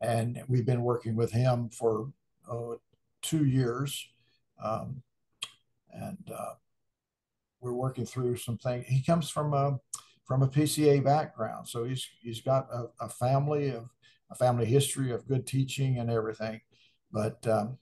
[0.00, 2.10] And we've been working with him for
[2.48, 2.80] oh,
[3.22, 4.08] two years.
[4.62, 5.02] Um,
[5.92, 6.54] and uh,
[7.60, 8.86] we're working through some things.
[8.86, 9.78] He comes from a
[10.24, 13.88] from a PCA background, so he's he's got a, a family of
[14.30, 16.60] a family history of good teaching and everything.
[17.12, 17.78] But um,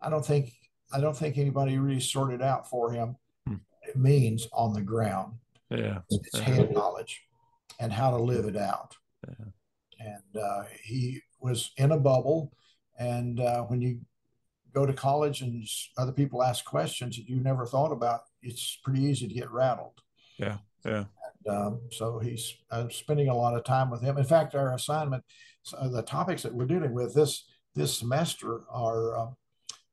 [0.00, 0.52] I don't think
[0.92, 3.56] I don't think anybody really sorted out for him hmm.
[3.82, 5.34] it means on the ground.
[5.70, 7.22] Yeah, it's hand knowledge
[7.80, 8.94] and how to live it out.
[9.26, 9.46] Yeah.
[9.98, 12.52] And uh, he was in a bubble.
[12.98, 14.00] And uh, when you
[14.72, 15.66] go to college and
[15.98, 20.00] other people ask questions that you never thought about, it's pretty easy to get rattled.
[20.38, 20.58] Yeah.
[20.84, 21.04] Yeah.
[21.48, 24.18] Um, so he's uh, spending a lot of time with him.
[24.18, 25.24] In fact, our assignment,
[25.76, 29.36] uh, the topics that we're dealing with this this semester are um,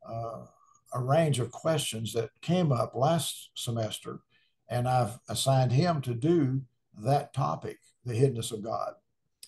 [0.07, 0.45] uh,
[0.93, 4.19] a range of questions that came up last semester,
[4.69, 6.61] and I've assigned him to do
[6.97, 8.93] that topic, the hiddenness of God.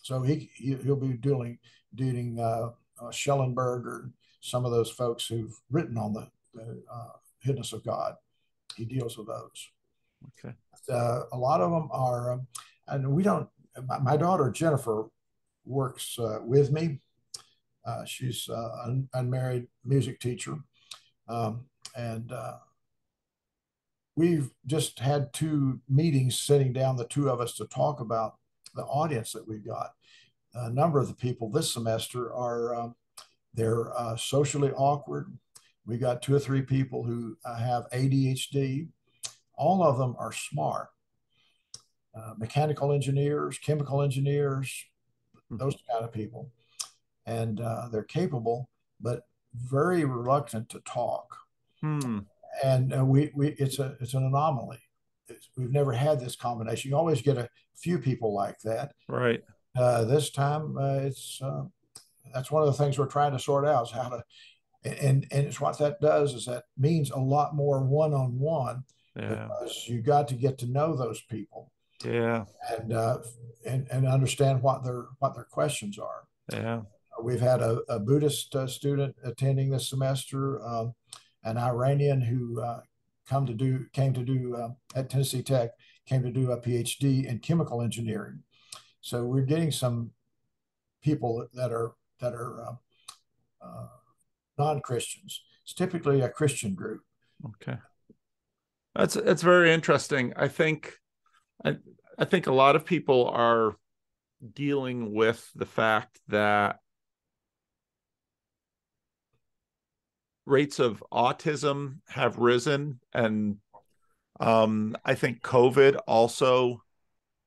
[0.02, 1.60] So he, he will be dealing
[1.94, 2.70] dealing uh,
[3.02, 7.10] uh, Schellenberg or some of those folks who've written on the, the uh,
[7.46, 8.16] hiddenness of God.
[8.76, 9.70] He deals with those.
[10.28, 10.56] Okay.
[10.90, 12.48] Uh, a lot of them are, um,
[12.88, 13.48] and we don't.
[13.88, 15.08] My, my daughter Jennifer
[15.66, 17.00] works uh, with me.
[17.86, 20.58] Uh, she's an unmarried music teacher,
[21.28, 22.32] um, and
[24.16, 28.36] we've just had two meetings sitting down, the two of us, to talk about
[28.76, 29.92] the audience that we've got.
[30.54, 32.96] A number of the people this semester are um,
[33.54, 35.32] they're uh, socially awkward.
[35.86, 38.88] We've got two or three people who uh, have ADHD.
[39.62, 40.88] All of them are smart.
[42.16, 44.86] Uh, mechanical engineers, chemical engineers,
[45.50, 45.58] hmm.
[45.58, 46.52] those kind of people,
[47.26, 48.70] and uh, they're capable,
[49.00, 49.22] but
[49.56, 51.38] very reluctant to talk.
[51.80, 52.20] Hmm
[52.64, 54.80] and uh, we we it's a it's an anomaly.
[55.28, 56.92] It's, we've never had this combination.
[56.92, 58.94] You always get a few people like that.
[59.08, 59.42] Right.
[59.76, 61.64] Uh, this time, uh, it's uh,
[62.34, 64.24] that's one of the things we're trying to sort out is how to,
[64.84, 68.84] and and it's what that does is that means a lot more one on one
[69.16, 71.72] because you got to get to know those people.
[72.06, 72.46] Yeah.
[72.70, 73.20] And uh,
[73.66, 76.24] and and understand what their what their questions are.
[76.52, 76.82] Yeah.
[77.22, 80.66] We've had a, a Buddhist uh, student attending this semester.
[80.66, 80.94] Um,
[81.44, 82.82] an Iranian who uh,
[83.28, 85.72] come to do came to do uh, at Tennessee Tech
[86.06, 88.44] came to do a PhD in chemical engineering.
[89.02, 90.12] So we're getting some
[91.02, 92.76] people that are that are uh,
[93.66, 93.88] uh
[94.58, 95.44] non Christians.
[95.64, 97.02] It's typically a Christian group.
[97.46, 97.78] Okay,
[98.96, 100.34] that's that's very interesting.
[100.36, 100.94] I think
[101.64, 101.78] I
[102.18, 103.76] I think a lot of people are
[104.54, 106.80] dealing with the fact that
[110.46, 113.58] rates of autism have risen and
[114.40, 116.82] um, i think covid also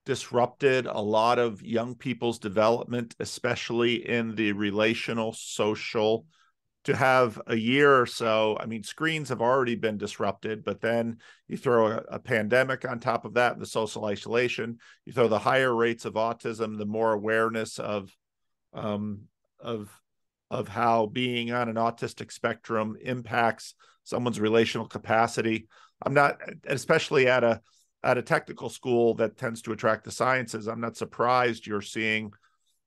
[0.05, 6.25] disrupted a lot of young people's development especially in the relational social
[6.85, 11.17] to have a year or so i mean screens have already been disrupted but then
[11.47, 15.39] you throw a, a pandemic on top of that the social isolation you throw the
[15.39, 18.15] higher rates of autism the more awareness of
[18.73, 19.21] um,
[19.59, 19.89] of
[20.51, 25.67] of how being on an autistic spectrum impacts someone's relational capacity.
[26.05, 27.61] I'm not, especially at a
[28.03, 30.67] at a technical school that tends to attract the sciences.
[30.67, 32.31] I'm not surprised you're seeing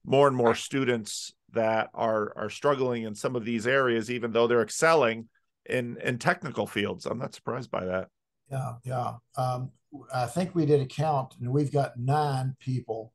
[0.04, 4.46] more and more students that are are struggling in some of these areas, even though
[4.46, 5.28] they're excelling
[5.66, 7.06] in in technical fields.
[7.06, 8.08] I'm not surprised by that.
[8.50, 9.14] Yeah, yeah.
[9.36, 9.70] Um,
[10.14, 13.12] I think we did a count, and we've got nine people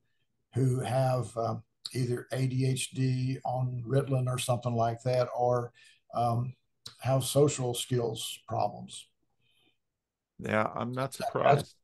[0.54, 5.72] who have um, either ADHD on Ritalin or something like that, or
[6.13, 6.54] um,
[7.02, 9.08] have social skills problems.
[10.39, 11.76] Yeah, I'm not surprised.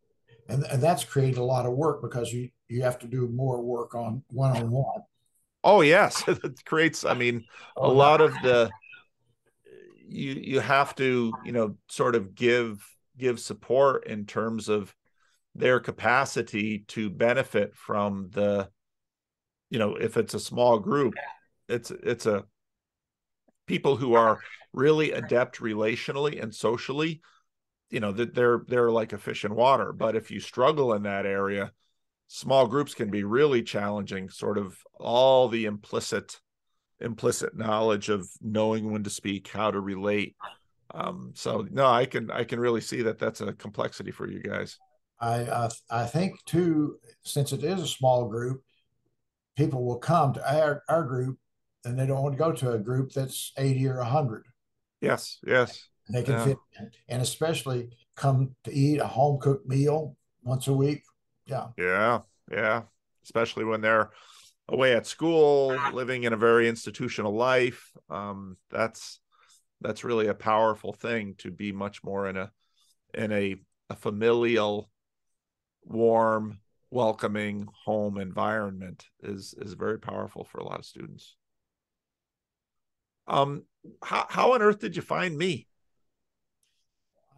[0.47, 3.61] And, and that's created a lot of work because you you have to do more
[3.61, 5.01] work on one on one.
[5.63, 7.05] Oh yes, it creates.
[7.05, 7.45] I mean,
[7.77, 8.69] a oh, lot of the
[10.07, 12.83] you you have to you know sort of give
[13.17, 14.95] give support in terms of
[15.55, 18.69] their capacity to benefit from the
[19.69, 21.13] you know if it's a small group
[21.67, 22.45] it's it's a
[23.67, 24.39] people who are
[24.73, 27.21] really adept relationally and socially
[27.89, 29.91] you know that they're they're like a fish in water.
[29.91, 31.71] But if you struggle in that area
[32.31, 36.39] small groups can be really challenging sort of all the implicit
[37.01, 40.35] implicit knowledge of knowing when to speak how to relate
[40.93, 44.41] um so no i can i can really see that that's a complexity for you
[44.41, 44.77] guys
[45.19, 48.61] i i, I think too since it is a small group
[49.57, 51.39] people will come to our, our group
[51.83, 54.45] and they don't want to go to a group that's 80 or 100
[55.01, 56.43] yes yes and they can yeah.
[56.43, 56.91] fit in.
[57.07, 61.01] and especially come to eat a home cooked meal once a week
[61.49, 61.67] yeah.
[61.77, 62.19] Yeah
[62.51, 62.83] yeah.
[63.23, 64.11] Especially when they're
[64.67, 67.91] away at school living in a very institutional life.
[68.09, 69.19] Um, that's
[69.81, 72.51] that's really a powerful thing to be much more in a
[73.13, 73.55] in a,
[73.89, 74.89] a familial
[75.83, 76.59] warm
[76.91, 81.35] welcoming home environment is is very powerful for a lot of students.
[83.27, 83.63] Um
[84.03, 85.67] how, how on earth did you find me?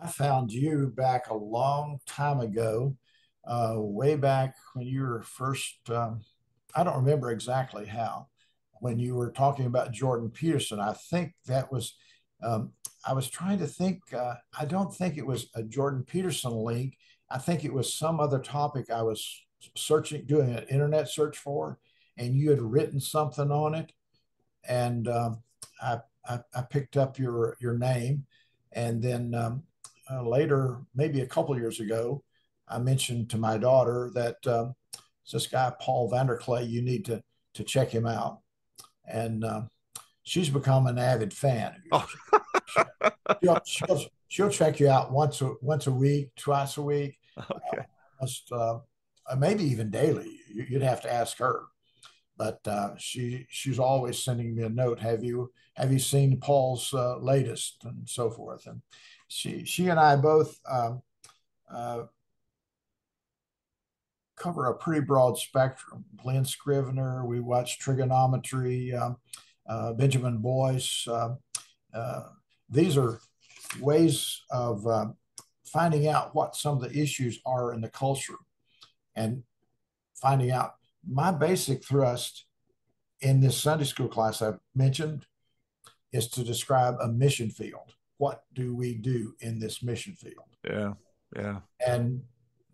[0.02, 2.96] I found you back a long time ago
[3.46, 6.22] uh, way back when you were first um,
[6.76, 8.28] i don't remember exactly how
[8.80, 10.80] when you were talking about jordan peterson.
[10.80, 11.96] I think that was
[12.44, 12.72] um,
[13.06, 16.98] i was trying to think uh, i don't think it was a jordan peterson link.
[17.30, 19.26] I think it was some other topic I was
[19.76, 21.80] searching, doing an internet search for,
[22.18, 23.92] and you had written something on it,
[24.68, 25.44] and um,
[25.82, 28.26] I, I, I picked up your your name,
[28.74, 29.64] and then um,
[30.10, 32.24] uh, later, maybe a couple years ago,
[32.72, 34.76] I mentioned to my daughter that um,
[35.32, 36.70] this guy Paul VanderKlay.
[36.70, 37.22] you need to
[37.54, 38.40] to check him out,
[39.06, 39.70] and um,
[40.24, 41.76] she's become an avid fan.
[41.92, 42.08] Oh.
[43.44, 47.86] she'll, she'll, she'll, check you out once a once a week, twice a week, Okay.
[48.52, 48.80] Uh,
[49.30, 50.40] uh, maybe even daily.
[50.54, 51.64] You'd have to ask her.
[52.38, 55.00] But uh, she she's always sending me a note.
[55.00, 58.66] Have you have you seen Paul's uh, latest and so forth?
[58.66, 58.82] And
[59.28, 61.02] she she and I both um,
[61.72, 62.04] uh,
[64.38, 66.06] cover a pretty broad spectrum.
[66.22, 69.18] Glen Scrivener, we watch Triggernometry, um,
[69.68, 71.08] uh, Benjamin Boyce.
[71.08, 71.38] Um,
[71.94, 72.24] uh,
[72.70, 73.20] these are
[73.80, 75.16] ways of um,
[75.66, 78.38] finding out what some of the issues are in the culture
[79.16, 79.44] and
[80.16, 80.76] finding out
[81.08, 82.46] my basic thrust
[83.22, 85.26] in this Sunday school class I've mentioned
[86.12, 87.94] is to describe a mission field.
[88.18, 90.46] What do we do in this mission field?
[90.68, 90.94] Yeah,
[91.36, 91.60] yeah.
[91.86, 92.22] And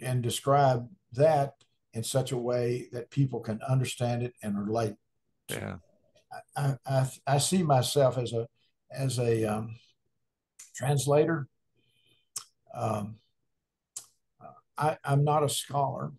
[0.02, 1.54] and describe that
[1.94, 4.96] in such a way that people can understand it and relate.
[5.50, 5.76] Yeah.
[6.56, 8.48] I, I, I see myself as a
[8.92, 9.76] as a um,
[10.76, 11.48] translator
[12.78, 13.16] um,
[14.78, 16.12] I, am not a scholar,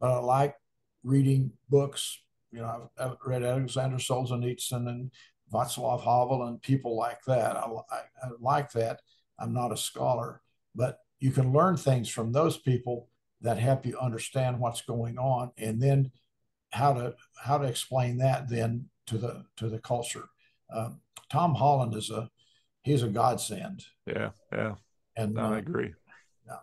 [0.00, 0.56] but I like
[1.04, 2.18] reading books.
[2.50, 5.10] You know, I've, read Alexander Solzhenitsyn and
[5.52, 7.56] Václav Havel and people like that.
[7.56, 9.00] I, I, I like that.
[9.38, 10.40] I'm not a scholar,
[10.74, 13.08] but you can learn things from those people
[13.42, 16.10] that help you understand what's going on, and then
[16.70, 20.24] how to how to explain that then to the to the culture.
[20.72, 21.00] Um,
[21.30, 22.30] Tom Holland is a
[22.82, 23.84] he's a godsend.
[24.06, 24.74] Yeah, yeah.
[25.16, 25.92] And no, uh, I agree.
[26.46, 26.56] Yeah.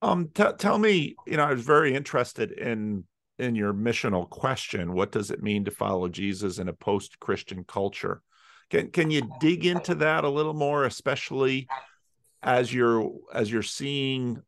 [0.00, 3.04] Um, t- tell me, you know, I was very interested in
[3.38, 4.92] in your missional question.
[4.92, 8.22] What does it mean to follow Jesus in a post-Christian culture?
[8.70, 11.68] Can can you dig into that a little more, especially
[12.42, 14.42] as you're as you're seeing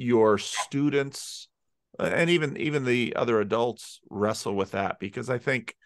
[0.00, 1.48] your students
[1.98, 4.98] uh, and even even the other adults wrestle with that?
[4.98, 5.76] Because I think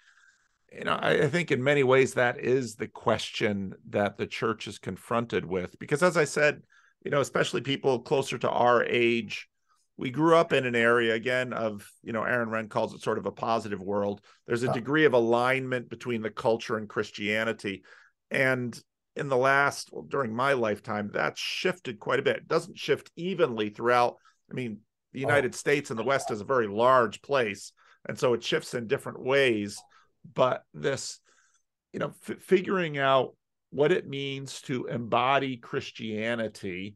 [0.73, 4.67] you know, I, I, think in many ways that is the question that the church
[4.67, 5.79] is confronted with.
[5.79, 6.63] Because as I said,
[7.05, 9.49] you know, especially people closer to our age,
[9.97, 13.19] we grew up in an area again of, you know, Aaron Renn calls it sort
[13.19, 14.21] of a positive world.
[14.47, 17.85] There's a degree of alignment between the culture and Christianity.
[18.31, 18.77] And
[19.17, 22.37] in the last, well, during my lifetime, that's shifted quite a bit.
[22.37, 24.17] It doesn't shift evenly throughout.
[24.51, 24.79] I mean,
[25.13, 25.29] the oh.
[25.29, 25.57] United oh.
[25.57, 27.73] States and the West is a very large place.
[28.07, 29.81] And so it shifts in different ways
[30.33, 31.21] but this
[31.93, 33.35] you know f- figuring out
[33.71, 36.95] what it means to embody Christianity,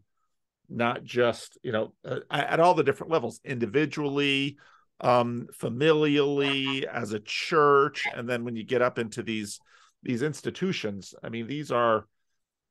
[0.69, 4.59] not just, you know, uh, at all the different levels, individually,
[5.01, 9.59] um, familially, as a church, and then when you get up into these
[10.03, 12.07] these institutions, I mean, these are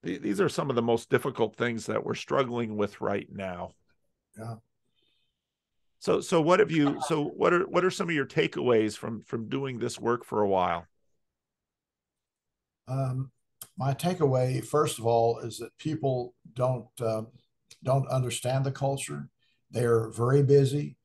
[0.03, 3.71] these are some of the most difficult things that we're struggling with right now.
[4.37, 4.55] Yeah.
[5.99, 9.21] So so what have you so what are what are some of your takeaways from
[9.21, 10.85] from doing this work for a while?
[12.87, 13.31] Um,
[13.77, 17.23] my takeaway, first of all, is that people don't uh,
[17.83, 19.27] don't understand the culture.
[19.71, 20.97] They're very busy,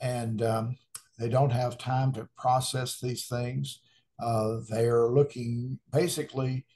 [0.00, 0.76] and um,
[1.18, 3.80] they don't have time to process these things.
[4.20, 6.66] Uh, they are looking basically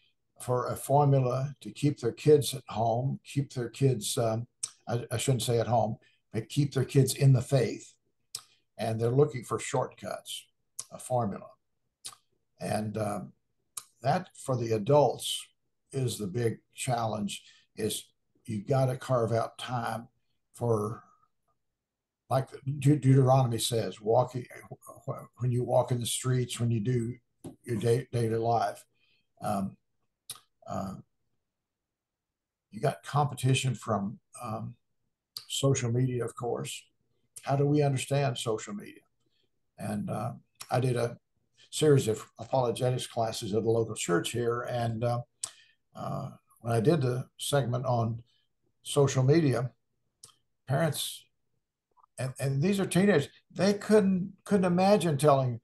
[0.40, 4.16] for a formula to keep their kids at home, keep their kids.
[4.18, 4.46] Um,
[4.88, 5.96] I, I shouldn't say at home,
[6.32, 7.94] but keep their kids in the faith,
[8.78, 10.46] and they're looking for shortcuts,
[10.90, 11.46] a formula,
[12.60, 13.32] and um,
[14.02, 15.46] that for the adults
[15.92, 17.42] is the big challenge
[17.76, 18.04] is
[18.46, 20.08] you've got to carve out time
[20.54, 21.04] for
[22.30, 24.46] like De- deuteronomy says walking
[25.36, 27.14] when you walk in the streets when you do
[27.64, 28.84] your day, daily life
[29.42, 29.76] um,
[30.66, 30.94] uh,
[32.70, 34.74] you got competition from um,
[35.48, 36.84] social media of course
[37.42, 39.02] how do we understand social media
[39.78, 40.32] and uh,
[40.70, 41.16] i did a
[41.72, 44.60] series of apologetics classes at a local church here.
[44.62, 45.20] And uh,
[45.96, 46.28] uh,
[46.60, 48.22] when I did the segment on
[48.82, 49.70] social media,
[50.68, 51.24] parents,
[52.18, 55.60] and, and these are teenagers, they couldn't couldn't imagine telling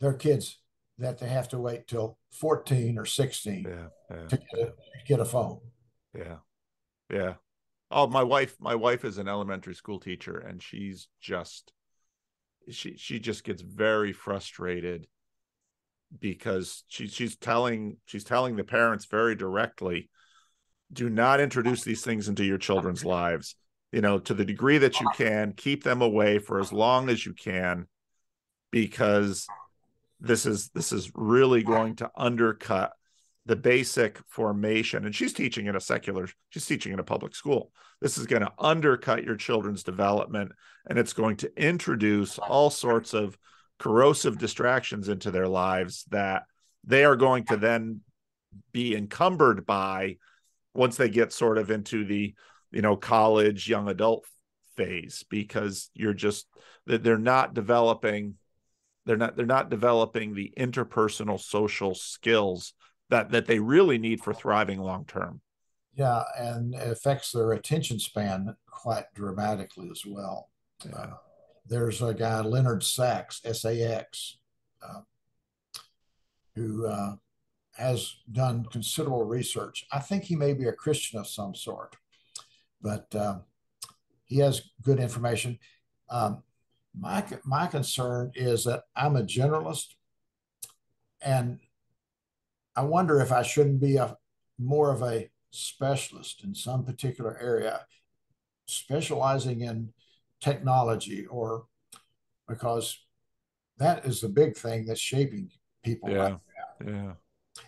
[0.00, 0.58] their kids
[1.00, 4.26] that they have to wait till 14 or 16 yeah, yeah.
[4.28, 4.72] to get a,
[5.06, 5.60] get a phone.
[6.16, 6.36] Yeah.
[7.12, 7.34] Yeah.
[7.90, 11.72] Oh, my wife, my wife is an elementary school teacher and she's just
[12.68, 15.06] she she just gets very frustrated
[16.18, 20.10] because she, she's telling she's telling the parents very directly
[20.92, 23.56] do not introduce these things into your children's lives
[23.92, 27.24] you know to the degree that you can keep them away for as long as
[27.24, 27.86] you can
[28.70, 29.46] because
[30.20, 32.92] this is this is really going to undercut
[33.46, 35.04] the basic formation.
[35.04, 37.72] And she's teaching in a secular she's teaching in a public school.
[38.00, 40.52] This is going to undercut your children's development
[40.88, 43.36] and it's going to introduce all sorts of
[43.78, 46.44] corrosive distractions into their lives that
[46.84, 48.00] they are going to then
[48.72, 50.16] be encumbered by
[50.74, 52.34] once they get sort of into the
[52.70, 54.24] you know college young adult
[54.76, 56.46] phase because you're just
[56.86, 58.34] they're not developing
[59.06, 62.74] they're not they're not developing the interpersonal social skills
[63.08, 65.40] that that they really need for thriving long term
[65.94, 70.50] yeah and it affects their attention span quite dramatically as well
[70.84, 70.96] yeah.
[70.96, 71.14] uh,
[71.70, 74.38] there's a guy, Leonard Sax, S A X,
[74.82, 75.02] uh,
[76.56, 77.14] who uh,
[77.76, 79.86] has done considerable research.
[79.92, 81.96] I think he may be a Christian of some sort,
[82.82, 83.38] but uh,
[84.24, 85.58] he has good information.
[86.10, 86.42] Um,
[86.98, 89.94] my, my concern is that I'm a generalist
[91.22, 91.58] and
[92.76, 94.16] I wonder if I shouldn't be a
[94.58, 97.80] more of a specialist in some particular area,
[98.66, 99.92] specializing in
[100.40, 101.66] technology or
[102.48, 102.98] because
[103.78, 105.50] that is the big thing that's shaping
[105.84, 106.16] people yeah.
[106.16, 106.92] right now.
[106.92, 107.12] Yeah.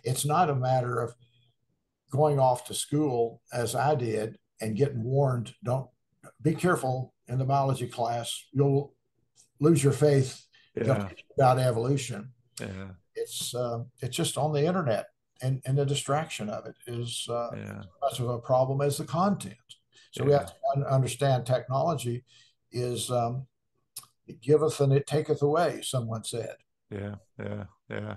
[0.04, 1.14] It's not a matter of
[2.10, 5.88] going off to school as I did and getting warned, don't
[6.40, 8.46] be careful in the biology class.
[8.52, 8.94] You'll
[9.62, 10.44] lose your faith
[10.74, 11.08] yeah.
[11.38, 12.30] about evolution.
[12.60, 12.90] Yeah.
[13.14, 15.06] It's uh, it's just on the internet
[15.42, 17.78] and, and the distraction of it is uh, yeah.
[17.78, 19.56] as much of a problem as the content.
[20.12, 22.24] So we have to understand technology
[22.70, 23.46] is um,
[24.26, 26.56] it giveth and it taketh away, someone said.
[26.90, 28.16] Yeah, yeah, yeah.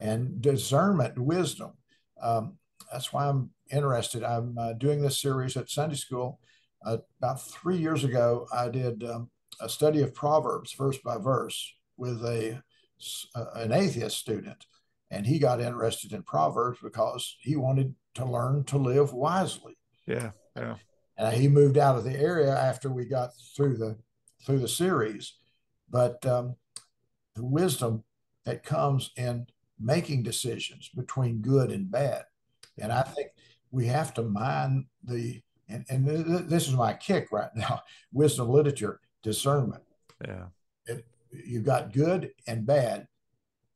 [0.00, 1.72] And discernment, wisdom.
[2.20, 2.58] Um,
[2.92, 4.24] that's why I'm interested.
[4.24, 6.40] I'm uh, doing this series at Sunday school.
[6.84, 9.30] Uh, about three years ago, I did um,
[9.60, 12.62] a study of Proverbs verse by verse with a
[13.34, 14.66] uh, an atheist student,
[15.10, 19.76] and he got interested in Proverbs because he wanted to learn to live wisely.
[20.06, 20.76] Yeah, yeah.
[21.16, 23.96] And he moved out of the area after we got through the
[24.44, 25.34] through the series.
[25.88, 26.56] But um,
[27.34, 28.04] the wisdom
[28.44, 29.46] that comes in
[29.78, 32.24] making decisions between good and bad,
[32.78, 33.30] and I think
[33.70, 37.82] we have to mind the and, and th- this is my kick right now:
[38.12, 39.82] wisdom literature discernment.
[40.26, 40.46] Yeah,
[40.86, 43.06] it, you've got good and bad,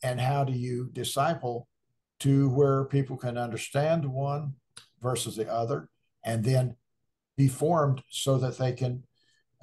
[0.03, 1.69] and how do you disciple
[2.21, 4.55] to where people can understand one
[5.03, 5.89] versus the other,
[6.25, 6.77] and then
[7.37, 9.03] be formed so that they can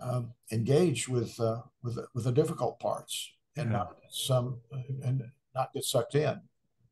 [0.02, 3.78] um, engage with uh, with with the difficult parts and yeah.
[3.78, 4.60] not some
[5.04, 5.24] and
[5.56, 6.40] not get sucked in.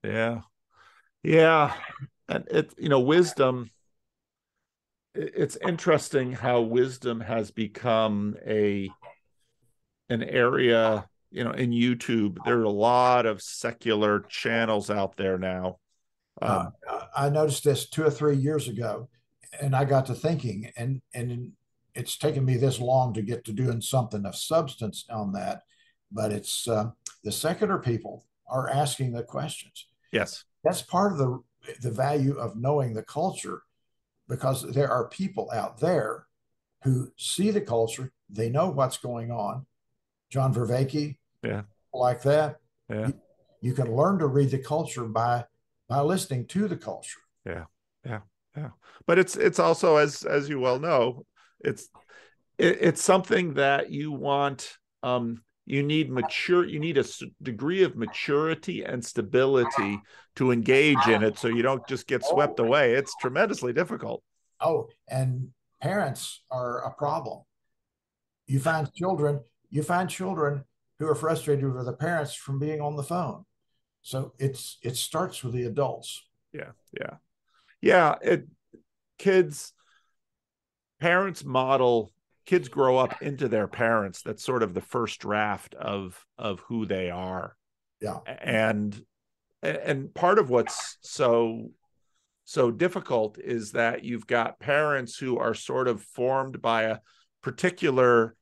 [0.03, 0.41] Yeah,
[1.23, 1.73] yeah.
[2.29, 3.69] and it you know wisdom
[5.15, 8.89] it's interesting how wisdom has become a
[10.09, 15.37] an area you know in youtube there are a lot of secular channels out there
[15.37, 15.77] now.
[16.41, 19.09] Um, uh, i noticed this two or three years ago
[19.61, 21.51] and i got to thinking and and
[21.95, 25.63] it's taken me this long to get to doing something of substance on that
[26.11, 26.89] but it's uh,
[27.23, 29.87] the secular people are asking the questions.
[30.11, 30.43] Yes.
[30.63, 31.39] That's part of the
[31.81, 33.61] the value of knowing the culture
[34.29, 36.25] because there are people out there
[36.83, 39.65] who see the culture, they know what's going on.
[40.29, 41.63] John Vervaeke, yeah,
[41.93, 42.57] like that.
[42.89, 43.13] Yeah, you,
[43.61, 45.45] you can learn to read the culture by
[45.89, 47.19] by listening to the culture.
[47.45, 47.65] Yeah,
[48.05, 48.19] yeah,
[48.55, 48.69] yeah.
[49.07, 51.25] But it's it's also as as you well know,
[51.59, 51.89] it's
[52.59, 57.05] it, it's something that you want um you need mature you need a
[57.43, 60.01] degree of maturity and stability
[60.35, 62.93] to engage in it so you don't just get swept away.
[62.93, 64.23] It's tremendously difficult.
[64.59, 65.49] Oh and
[65.79, 67.43] parents are a problem.
[68.47, 70.63] You find children you find children
[70.97, 73.45] who are frustrated with the parents from being on the phone.
[74.01, 76.25] So it's it starts with the adults.
[76.51, 77.17] Yeah yeah.
[77.79, 78.47] Yeah it
[79.19, 79.71] kids
[80.99, 82.11] parents model
[82.49, 86.87] kids grow up into their parents that's sort of the first draft of of who
[86.87, 87.55] they are.
[88.01, 88.17] Yeah.
[88.25, 88.99] And
[89.61, 91.69] and part of what's so
[92.45, 96.97] so difficult is that you've got parents who are sort of formed by a
[97.43, 98.35] particular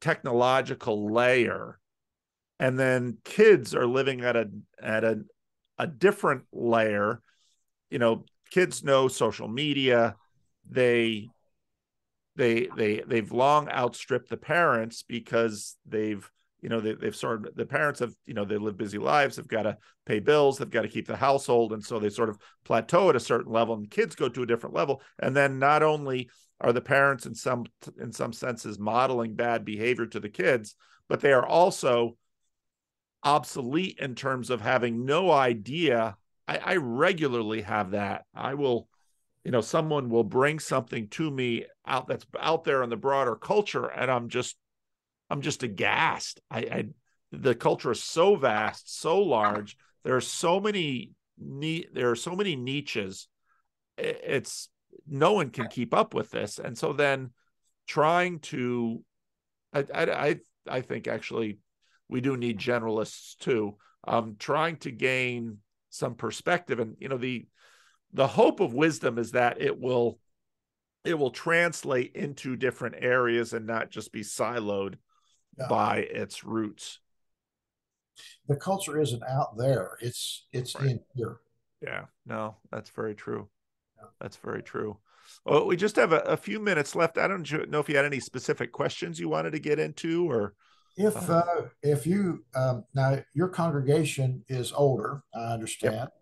[0.00, 1.78] technological layer
[2.58, 4.50] and then kids are living at a
[4.82, 5.20] at a
[5.78, 7.22] a different layer.
[7.90, 10.16] You know kids know social media
[10.68, 11.28] they
[12.36, 17.54] they they they've long outstripped the parents because they've you know they, they've sort of
[17.54, 19.76] the parents have you know they live busy lives they've got to
[20.06, 23.16] pay bills they've got to keep the household and so they sort of plateau at
[23.16, 25.02] a certain level and kids go to a different level.
[25.18, 27.64] And then not only are the parents in some
[27.98, 30.76] in some senses modeling bad behavior to the kids
[31.08, 32.16] but they are also
[33.22, 36.16] obsolete in terms of having no idea.
[36.48, 38.24] I, I regularly have that.
[38.34, 38.88] I will
[39.44, 43.36] you know someone will bring something to me out that's out there in the broader
[43.36, 44.56] culture and i'm just
[45.30, 46.40] i'm just aghast.
[46.50, 46.84] I, I
[47.32, 49.76] the culture is so vast so large.
[50.04, 53.28] There are so many there are so many niches.
[53.96, 54.68] It's
[55.06, 56.58] no one can keep up with this.
[56.58, 57.30] And so then
[57.86, 59.02] trying to
[59.72, 61.58] i i i think actually
[62.08, 63.76] we do need generalists too
[64.06, 65.58] um trying to gain
[65.90, 66.80] some perspective.
[66.80, 67.46] And you know the
[68.12, 70.18] the hope of wisdom is that it will
[71.04, 74.96] it will translate into different areas and not just be siloed
[75.58, 75.66] yeah.
[75.68, 76.98] by its roots
[78.48, 80.90] the culture isn't out there it's it's right.
[80.90, 81.38] in here
[81.82, 83.48] yeah no that's very true
[83.98, 84.08] yeah.
[84.20, 84.96] that's very true
[85.44, 88.04] well we just have a, a, few minutes left i don't know if you had
[88.04, 90.54] any specific questions you wanted to get into or
[90.96, 96.12] if uh, uh if you um, now your congregation is older i understand yep.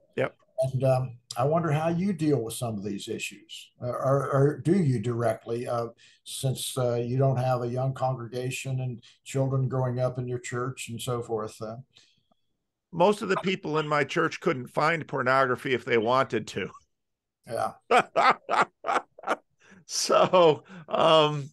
[0.60, 4.60] And um, I wonder how you deal with some of these issues, uh, or, or,
[4.64, 5.88] do you directly, uh,
[6.24, 10.88] since uh, you don't have a young congregation and children growing up in your church
[10.88, 11.60] and so forth?
[11.62, 11.76] Uh?
[12.90, 16.70] Most of the people in my church couldn't find pornography if they wanted to.
[17.46, 17.74] Yeah.
[19.86, 21.50] so, um,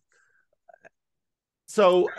[1.68, 2.10] so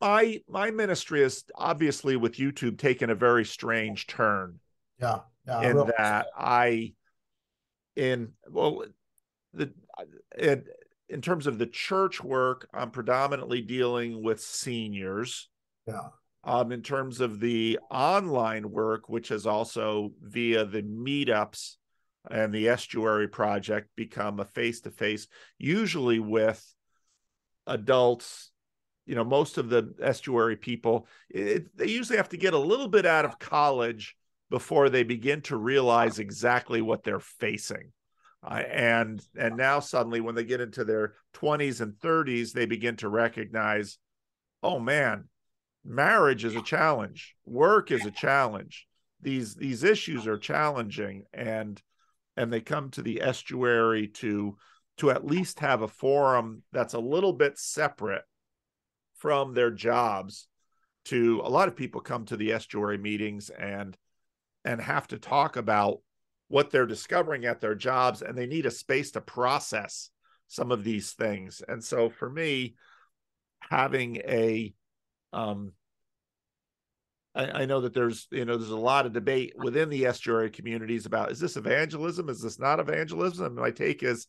[0.00, 4.58] my my ministry is obviously with YouTube taking a very strange turn.
[5.00, 6.94] Yeah in that I,
[7.96, 8.84] in well,
[9.52, 9.72] the
[10.38, 10.64] in,
[11.08, 15.48] in terms of the church work, I'm predominantly dealing with seniors.
[15.86, 16.08] Yeah.
[16.44, 21.76] Um, in terms of the online work, which has also via the meetups
[22.30, 25.26] and the estuary project become a face to face,
[25.58, 26.64] usually with
[27.66, 28.50] adults.
[29.04, 32.88] You know, most of the estuary people, it, they usually have to get a little
[32.88, 34.16] bit out of college
[34.50, 37.92] before they begin to realize exactly what they're facing.
[38.42, 42.94] Uh, and and now suddenly when they get into their 20s and 30s they begin
[42.94, 43.98] to recognize
[44.62, 45.24] oh man
[45.84, 47.34] marriage is a challenge.
[47.46, 48.86] Work is a challenge.
[49.20, 51.24] These these issues are challenging.
[51.32, 51.80] And
[52.36, 54.56] and they come to the estuary to
[54.98, 58.24] to at least have a forum that's a little bit separate
[59.16, 60.46] from their jobs
[61.06, 63.96] to a lot of people come to the estuary meetings and
[64.64, 66.00] and have to talk about
[66.48, 70.10] what they're discovering at their jobs and they need a space to process
[70.46, 71.62] some of these things.
[71.66, 72.74] And so for me
[73.60, 74.72] having a
[75.32, 75.72] um
[77.34, 80.48] I, I, know that there's you know there's a lot of debate within the estuary
[80.48, 82.30] communities about is this evangelism?
[82.30, 83.56] Is this not evangelism?
[83.56, 84.26] My take is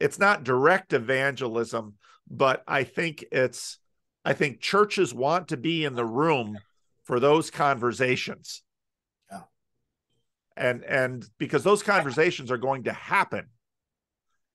[0.00, 1.94] it's not direct evangelism
[2.28, 3.78] but i think it's
[4.24, 6.58] i think churches want to be in the room
[7.04, 8.62] for those conversations.
[10.56, 13.46] And and because those conversations are going to happen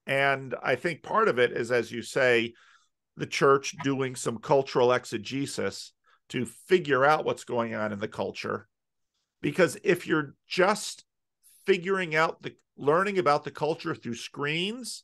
[0.07, 2.53] and i think part of it is as you say
[3.19, 5.91] the church doing some cultural exegesis
[6.29, 8.67] to figure out what's going on in the culture.
[9.41, 11.03] Because if you're just
[11.65, 15.03] figuring out the learning about the culture through screens,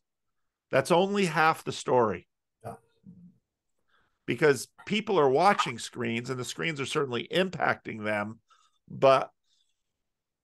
[0.72, 2.28] that's only half the story.
[2.64, 2.76] Yeah.
[4.26, 8.39] Because people are watching screens and the screens are certainly impacting them,
[8.89, 9.30] but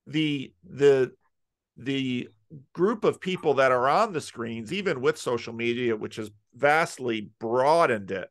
[0.07, 1.11] the the
[1.77, 2.29] the
[2.73, 7.29] group of people that are on the screens, even with social media, which has vastly
[7.39, 8.29] broadened it,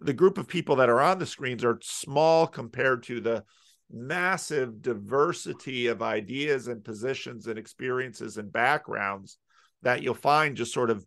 [0.00, 3.44] the group of people that are on the screens are small compared to the
[3.90, 9.38] massive diversity of ideas and positions and experiences and backgrounds
[9.82, 11.06] that you'll find just sort of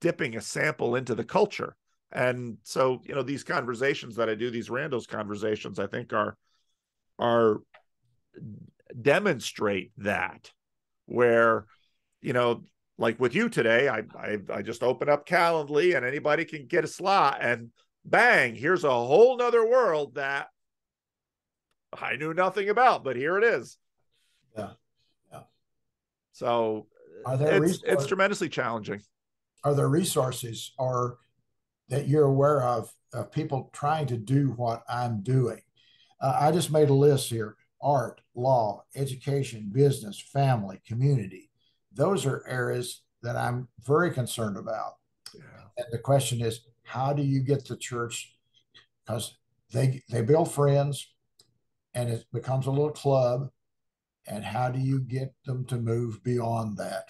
[0.00, 1.76] dipping a sample into the culture.
[2.12, 6.36] And so, you know, these conversations that I do, these Rando's conversations, I think are
[7.18, 7.58] are
[9.00, 10.52] demonstrate that
[11.06, 11.66] where,
[12.20, 12.62] you know,
[12.98, 16.84] like with you today, I I, I just open up Calendly and anybody can get
[16.84, 17.70] a slot and
[18.04, 20.48] bang, here's a whole nother world that
[21.92, 23.78] I knew nothing about, but here it is.
[24.56, 24.70] Yeah.
[25.32, 25.42] Yeah.
[26.32, 26.86] So
[27.24, 29.00] are there it's, it's tremendously challenging.
[29.64, 31.18] Are there resources or
[31.88, 35.60] that you're aware of, of people trying to do what I'm doing?
[36.20, 41.50] Uh, I just made a list here art, law, education, business, family, community.
[41.92, 44.94] Those are areas that I'm very concerned about.
[45.34, 45.42] Yeah.
[45.76, 48.34] And the question is, how do you get the church?
[49.06, 49.36] Because
[49.72, 51.12] they they build friends
[51.94, 53.50] and it becomes a little club.
[54.26, 57.08] And how do you get them to move beyond that?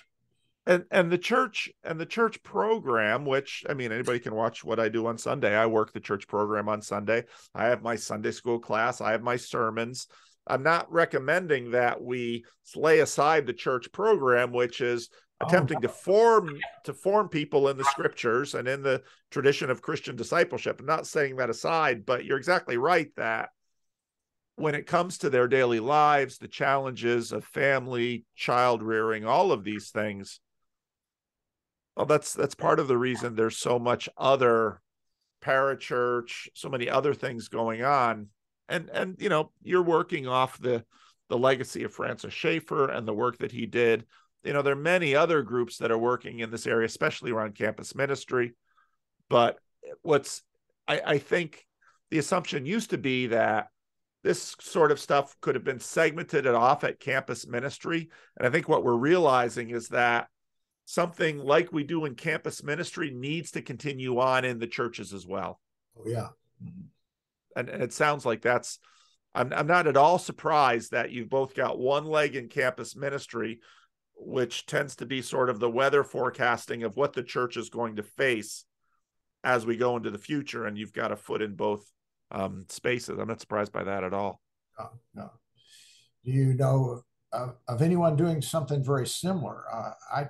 [0.67, 4.81] And and the church and the church program which i mean anybody can watch what
[4.81, 5.55] i do on sunday.
[5.55, 7.25] I work the church program on sunday.
[7.55, 9.01] I have my sunday school class.
[9.01, 10.09] I have my sermons
[10.47, 12.45] i'm not recommending that we
[12.77, 15.09] lay aside the church program which is
[15.41, 19.83] Oh, attempting to form to form people in the scriptures and in the tradition of
[19.83, 20.79] Christian discipleship.
[20.79, 23.49] I'm not saying that aside, but you're exactly right that
[24.55, 29.65] when it comes to their daily lives, the challenges of family, child rearing, all of
[29.65, 30.39] these things,
[31.97, 34.81] well, that's that's part of the reason there's so much other
[35.43, 38.29] parachurch, so many other things going on.
[38.69, 40.85] And and you know, you're working off the
[41.29, 44.05] the legacy of Francis Schaeffer and the work that he did
[44.45, 47.55] you know, there are many other groups that are working in this area, especially around
[47.55, 48.53] campus ministry.
[49.31, 49.59] But
[50.03, 50.43] what's,
[50.87, 51.67] I, I think
[52.11, 53.69] the assumption used to be that
[54.23, 58.11] this sort of stuff could have been segmented off at campus ministry.
[58.37, 60.29] And I think what we're realizing is that
[60.85, 65.27] something like we do in campus ministry needs to continue on in the churches as
[65.27, 65.59] well.
[65.99, 66.29] Oh, yeah.
[66.63, 66.83] Mm-hmm.
[67.57, 68.79] And, and it sounds like that's,
[69.35, 73.61] I'm, I'm not at all surprised that you've both got one leg in campus ministry,
[74.17, 77.97] which tends to be sort of the weather forecasting of what the church is going
[77.97, 78.65] to face
[79.43, 80.67] as we go into the future.
[80.67, 81.85] And you've got a foot in both
[82.31, 83.19] um, spaces.
[83.19, 84.41] I'm not surprised by that at all.
[84.79, 85.31] No, no.
[86.25, 87.03] Do you know
[87.33, 89.65] of, of anyone doing something very similar?
[89.73, 90.27] Uh, I,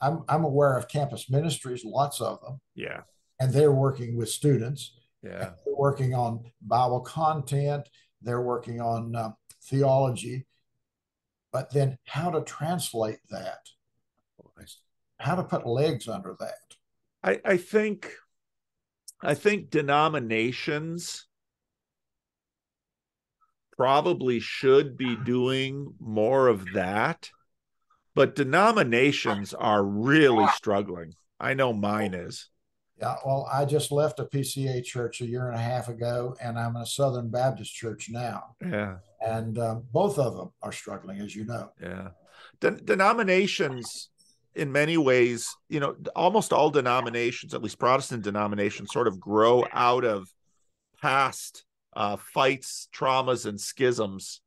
[0.00, 2.60] I'm, I'm aware of campus ministries, lots of them.
[2.74, 3.02] Yeah.
[3.38, 4.96] And they're working with students.
[5.24, 5.50] Yeah.
[5.64, 7.88] They're working on Bible content.
[8.22, 9.30] They're working on uh,
[9.64, 10.46] theology
[11.54, 13.68] but then how to translate that,
[15.20, 16.74] how to put legs under that.
[17.22, 18.12] I, I think,
[19.22, 21.28] I think denominations
[23.76, 27.30] probably should be doing more of that,
[28.16, 31.14] but denominations are really struggling.
[31.38, 32.48] I know mine is.
[33.00, 36.56] Yeah, well, I just left a PCA church a year and a half ago, and
[36.58, 38.54] I'm in a Southern Baptist church now.
[38.64, 41.70] Yeah, and um, both of them are struggling, as you know.
[41.82, 42.08] Yeah,
[42.60, 44.10] Den- denominations,
[44.54, 49.64] in many ways, you know, almost all denominations, at least Protestant denominations, sort of grow
[49.72, 50.28] out of
[51.02, 51.64] past
[51.96, 54.40] uh, fights, traumas, and schisms,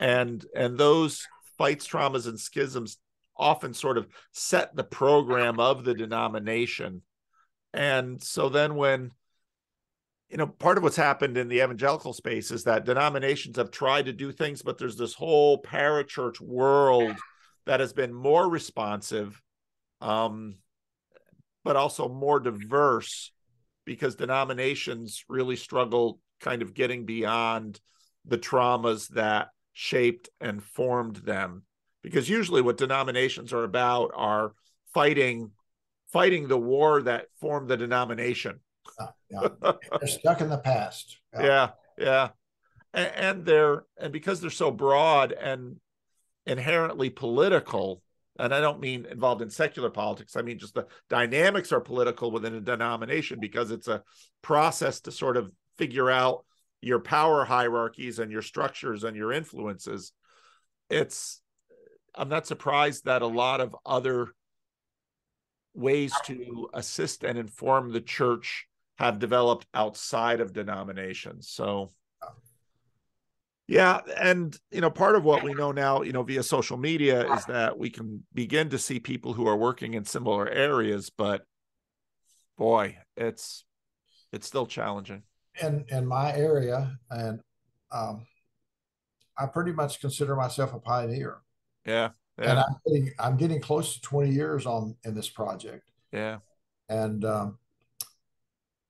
[0.00, 1.26] and and those
[1.56, 2.98] fights, traumas, and schisms
[3.36, 7.02] often sort of set the program of the denomination
[7.76, 9.12] and so then when
[10.28, 14.06] you know, part of what's happened in the evangelical space is that denominations have tried
[14.06, 17.14] to do things, but there's this whole parachurch world
[17.66, 19.40] that has been more responsive,
[20.00, 20.56] um,
[21.62, 23.32] but also more diverse
[23.84, 27.80] because denominations really struggle kind of getting beyond
[28.24, 31.62] the traumas that shaped and formed them.
[32.02, 34.54] Because usually what denominations are about are
[34.92, 35.52] fighting
[36.16, 38.60] fighting the war that formed the denomination
[38.98, 39.72] yeah, yeah.
[40.00, 42.28] they're stuck in the past yeah yeah, yeah.
[42.94, 45.76] And, and they're and because they're so broad and
[46.46, 48.02] inherently political
[48.38, 50.36] and I don't mean involved in secular politics.
[50.36, 54.02] I mean just the dynamics are political within a denomination because it's a
[54.42, 56.44] process to sort of figure out
[56.80, 60.12] your power hierarchies and your structures and your influences.
[60.90, 61.40] It's
[62.14, 64.28] I'm not surprised that a lot of other
[65.76, 68.66] ways to assist and inform the church
[68.98, 71.50] have developed outside of denominations.
[71.50, 71.90] So
[73.68, 77.26] yeah, and you know, part of what we know now, you know, via social media
[77.34, 81.44] is that we can begin to see people who are working in similar areas, but
[82.56, 83.64] boy, it's
[84.32, 85.22] it's still challenging.
[85.60, 87.40] In in my area, and
[87.90, 88.26] um,
[89.36, 91.38] I pretty much consider myself a pioneer.
[91.84, 92.50] Yeah, yeah.
[92.50, 95.90] And I'm getting I'm getting close to 20 years on in this project.
[96.12, 96.38] Yeah.
[96.88, 97.58] And um,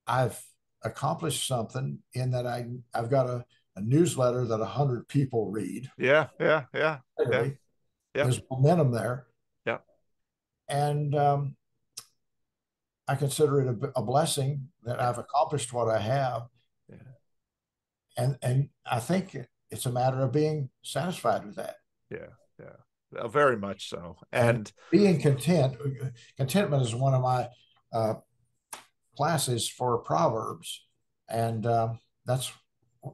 [0.05, 0.41] I've
[0.83, 3.45] accomplished something in that I I've got a
[3.77, 5.89] a newsletter that 100 people read.
[5.97, 6.97] Yeah, yeah, yeah.
[7.19, 7.49] yeah.
[8.15, 8.23] yeah.
[8.23, 9.27] There's momentum there.
[9.65, 9.77] Yeah.
[10.67, 11.55] And um,
[13.07, 16.47] I consider it a, a, blessing that I've accomplished what I have.
[16.89, 16.97] Yeah.
[18.17, 19.37] And and I think
[19.69, 21.75] it's a matter of being satisfied with that.
[22.09, 22.77] Yeah, yeah,
[23.11, 24.17] very much so.
[24.31, 25.77] And, being content.
[26.37, 27.47] Contentment is one of my
[27.93, 28.15] uh,
[29.15, 30.85] classes for Proverbs,
[31.29, 31.93] and uh,
[32.25, 32.51] that's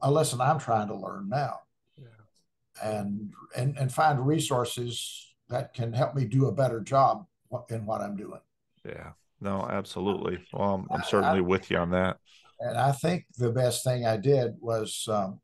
[0.02, 1.60] a lesson I'm trying to learn now.
[1.96, 2.82] Yeah.
[2.82, 7.26] And and and find resources that can help me do a better job
[7.70, 8.40] in what I'm doing.
[8.84, 9.12] Yeah.
[9.40, 10.38] No, absolutely.
[10.52, 12.16] Well, I'm, I'm certainly I, with you on that.
[12.60, 15.40] And I think the best thing I did was um,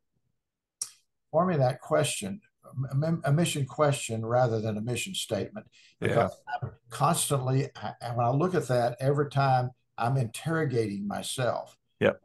[1.31, 2.41] forming that question,
[3.25, 5.67] a mission question rather than a mission statement.
[6.01, 6.59] Because yeah.
[6.63, 7.69] I'm constantly,
[8.15, 11.77] when I look at that, every time I'm interrogating myself.
[12.01, 12.21] Yep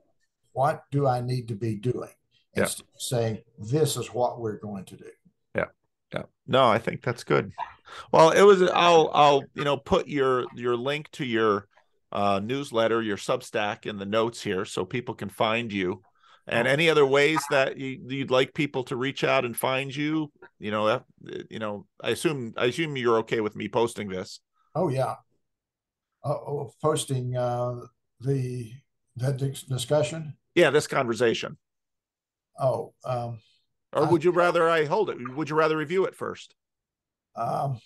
[0.56, 2.10] what do I need to be doing?
[2.54, 2.98] Instead yeah.
[2.98, 5.10] saying, this is what we're going to do.
[5.54, 5.66] Yeah.
[6.14, 6.24] Yeah.
[6.48, 7.52] No, I think that's good.
[8.14, 11.68] Well, it was, I'll, I'll, you know, put your, your link to your
[12.14, 16.02] uh, newsletter, your Substack in the notes here so people can find you.
[16.48, 20.32] And any other ways that you, you'd like people to reach out and find you,
[20.60, 21.04] you know,
[21.50, 24.40] you know, I assume, I assume you're okay with me posting this.
[24.76, 25.16] Oh yeah.
[26.24, 27.76] Uh, posting uh,
[28.20, 28.72] the,
[29.16, 30.36] that discussion.
[30.54, 31.58] Yeah, this conversation.
[32.60, 33.40] Oh, um,
[33.92, 35.18] or would you rather I hold it?
[35.36, 36.54] Would you rather review it first?
[37.36, 37.80] Um,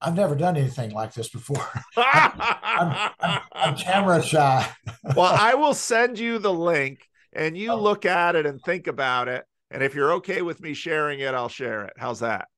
[0.00, 1.68] I've never done anything like this before.
[1.96, 4.68] I'm, I'm, I'm, camera shy.
[5.14, 7.80] well, I will send you the link and you oh.
[7.80, 9.44] look at it and think about it.
[9.70, 11.92] And if you're okay with me sharing it, I'll share it.
[11.96, 12.48] How's that?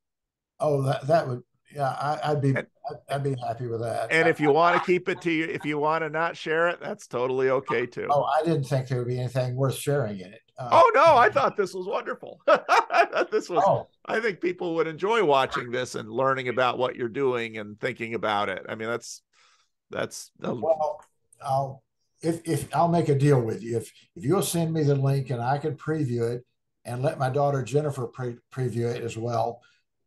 [0.60, 1.42] Oh, that, that would,
[1.74, 2.66] yeah, I, would be, and,
[3.10, 4.10] I'd be happy with that.
[4.10, 6.68] And if you want to keep it to you, if you want to not share
[6.68, 8.06] it, that's totally okay too.
[8.10, 10.40] Oh, I didn't think there would be anything worth sharing in it.
[10.58, 12.40] Uh, oh no, I thought this was wonderful.
[12.46, 13.64] I thought this was.
[13.66, 13.88] Oh.
[14.04, 18.14] I think people would enjoy watching this and learning about what you're doing and thinking
[18.14, 18.64] about it.
[18.68, 19.22] I mean, that's
[19.90, 20.30] that's.
[20.38, 21.00] Well,
[21.42, 21.82] I'll
[22.22, 23.76] if if I'll make a deal with you.
[23.76, 26.44] If if you'll send me the link and I can preview it
[26.84, 29.60] and let my daughter Jennifer pre- preview it as well.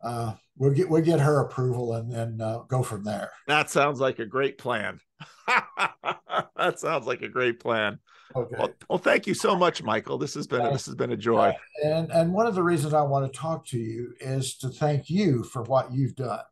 [0.03, 3.31] Uh, we'll get we'll get her approval and then uh, go from there.
[3.47, 4.99] That sounds like a great plan.
[5.47, 7.99] that sounds like a great plan.
[8.35, 8.55] Okay.
[8.57, 10.17] Well, well, thank you so much, Michael.
[10.17, 11.53] This has been uh, this has been a joy.
[11.83, 15.09] And and one of the reasons I want to talk to you is to thank
[15.09, 16.43] you for what you've done.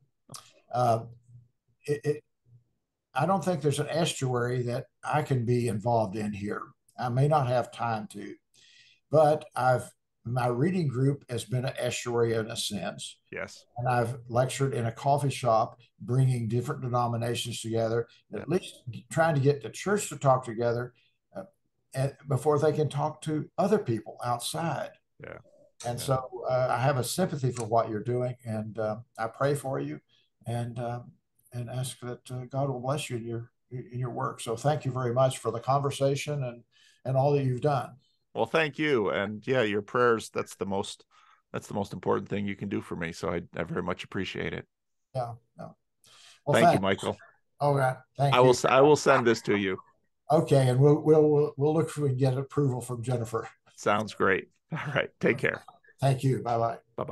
[0.74, 1.00] Uh,
[1.86, 2.24] it, it,
[3.16, 6.62] I don't think there's an estuary that I can be involved in here.
[6.98, 8.34] I may not have time to,
[9.12, 9.90] but I've
[10.26, 13.18] my reading group has been an estuary in a sense.
[13.32, 13.66] Yes.
[13.78, 18.40] And I've lectured in a coffee shop, bringing different denominations together, yeah.
[18.40, 20.94] at least trying to get the church to talk together
[21.36, 24.92] uh, before they can talk to other people outside.
[25.22, 25.40] Yeah.
[25.86, 26.06] And yeah.
[26.06, 29.80] so uh, I have a sympathy for what you're doing, and uh, I pray for
[29.80, 30.00] you,
[30.48, 31.12] and um,
[31.54, 34.40] and ask that uh, God will bless you in your in your work.
[34.42, 36.64] So thank you very much for the conversation and
[37.06, 37.96] and all that you've done.
[38.34, 39.10] Well, thank you.
[39.10, 41.06] And yeah, your prayers, that's the most
[41.52, 43.12] that's the most important thing you can do for me.
[43.12, 44.66] So I, I very much appreciate it.
[45.16, 45.34] Yeah.
[45.58, 45.68] yeah.
[46.46, 46.74] Well, thank thanks.
[46.76, 47.18] you, Michael.
[47.60, 47.98] All right.
[48.18, 48.44] Thank I you.
[48.44, 49.78] will I will send this to you.
[50.32, 53.48] Okay, and we'll we'll we'll look for and get approval from Jennifer.
[53.76, 54.50] Sounds great.
[54.72, 55.10] All right.
[55.20, 55.64] Take care.
[56.02, 56.42] Thank you.
[56.42, 56.78] Bye bye.
[56.98, 57.12] Bye bye.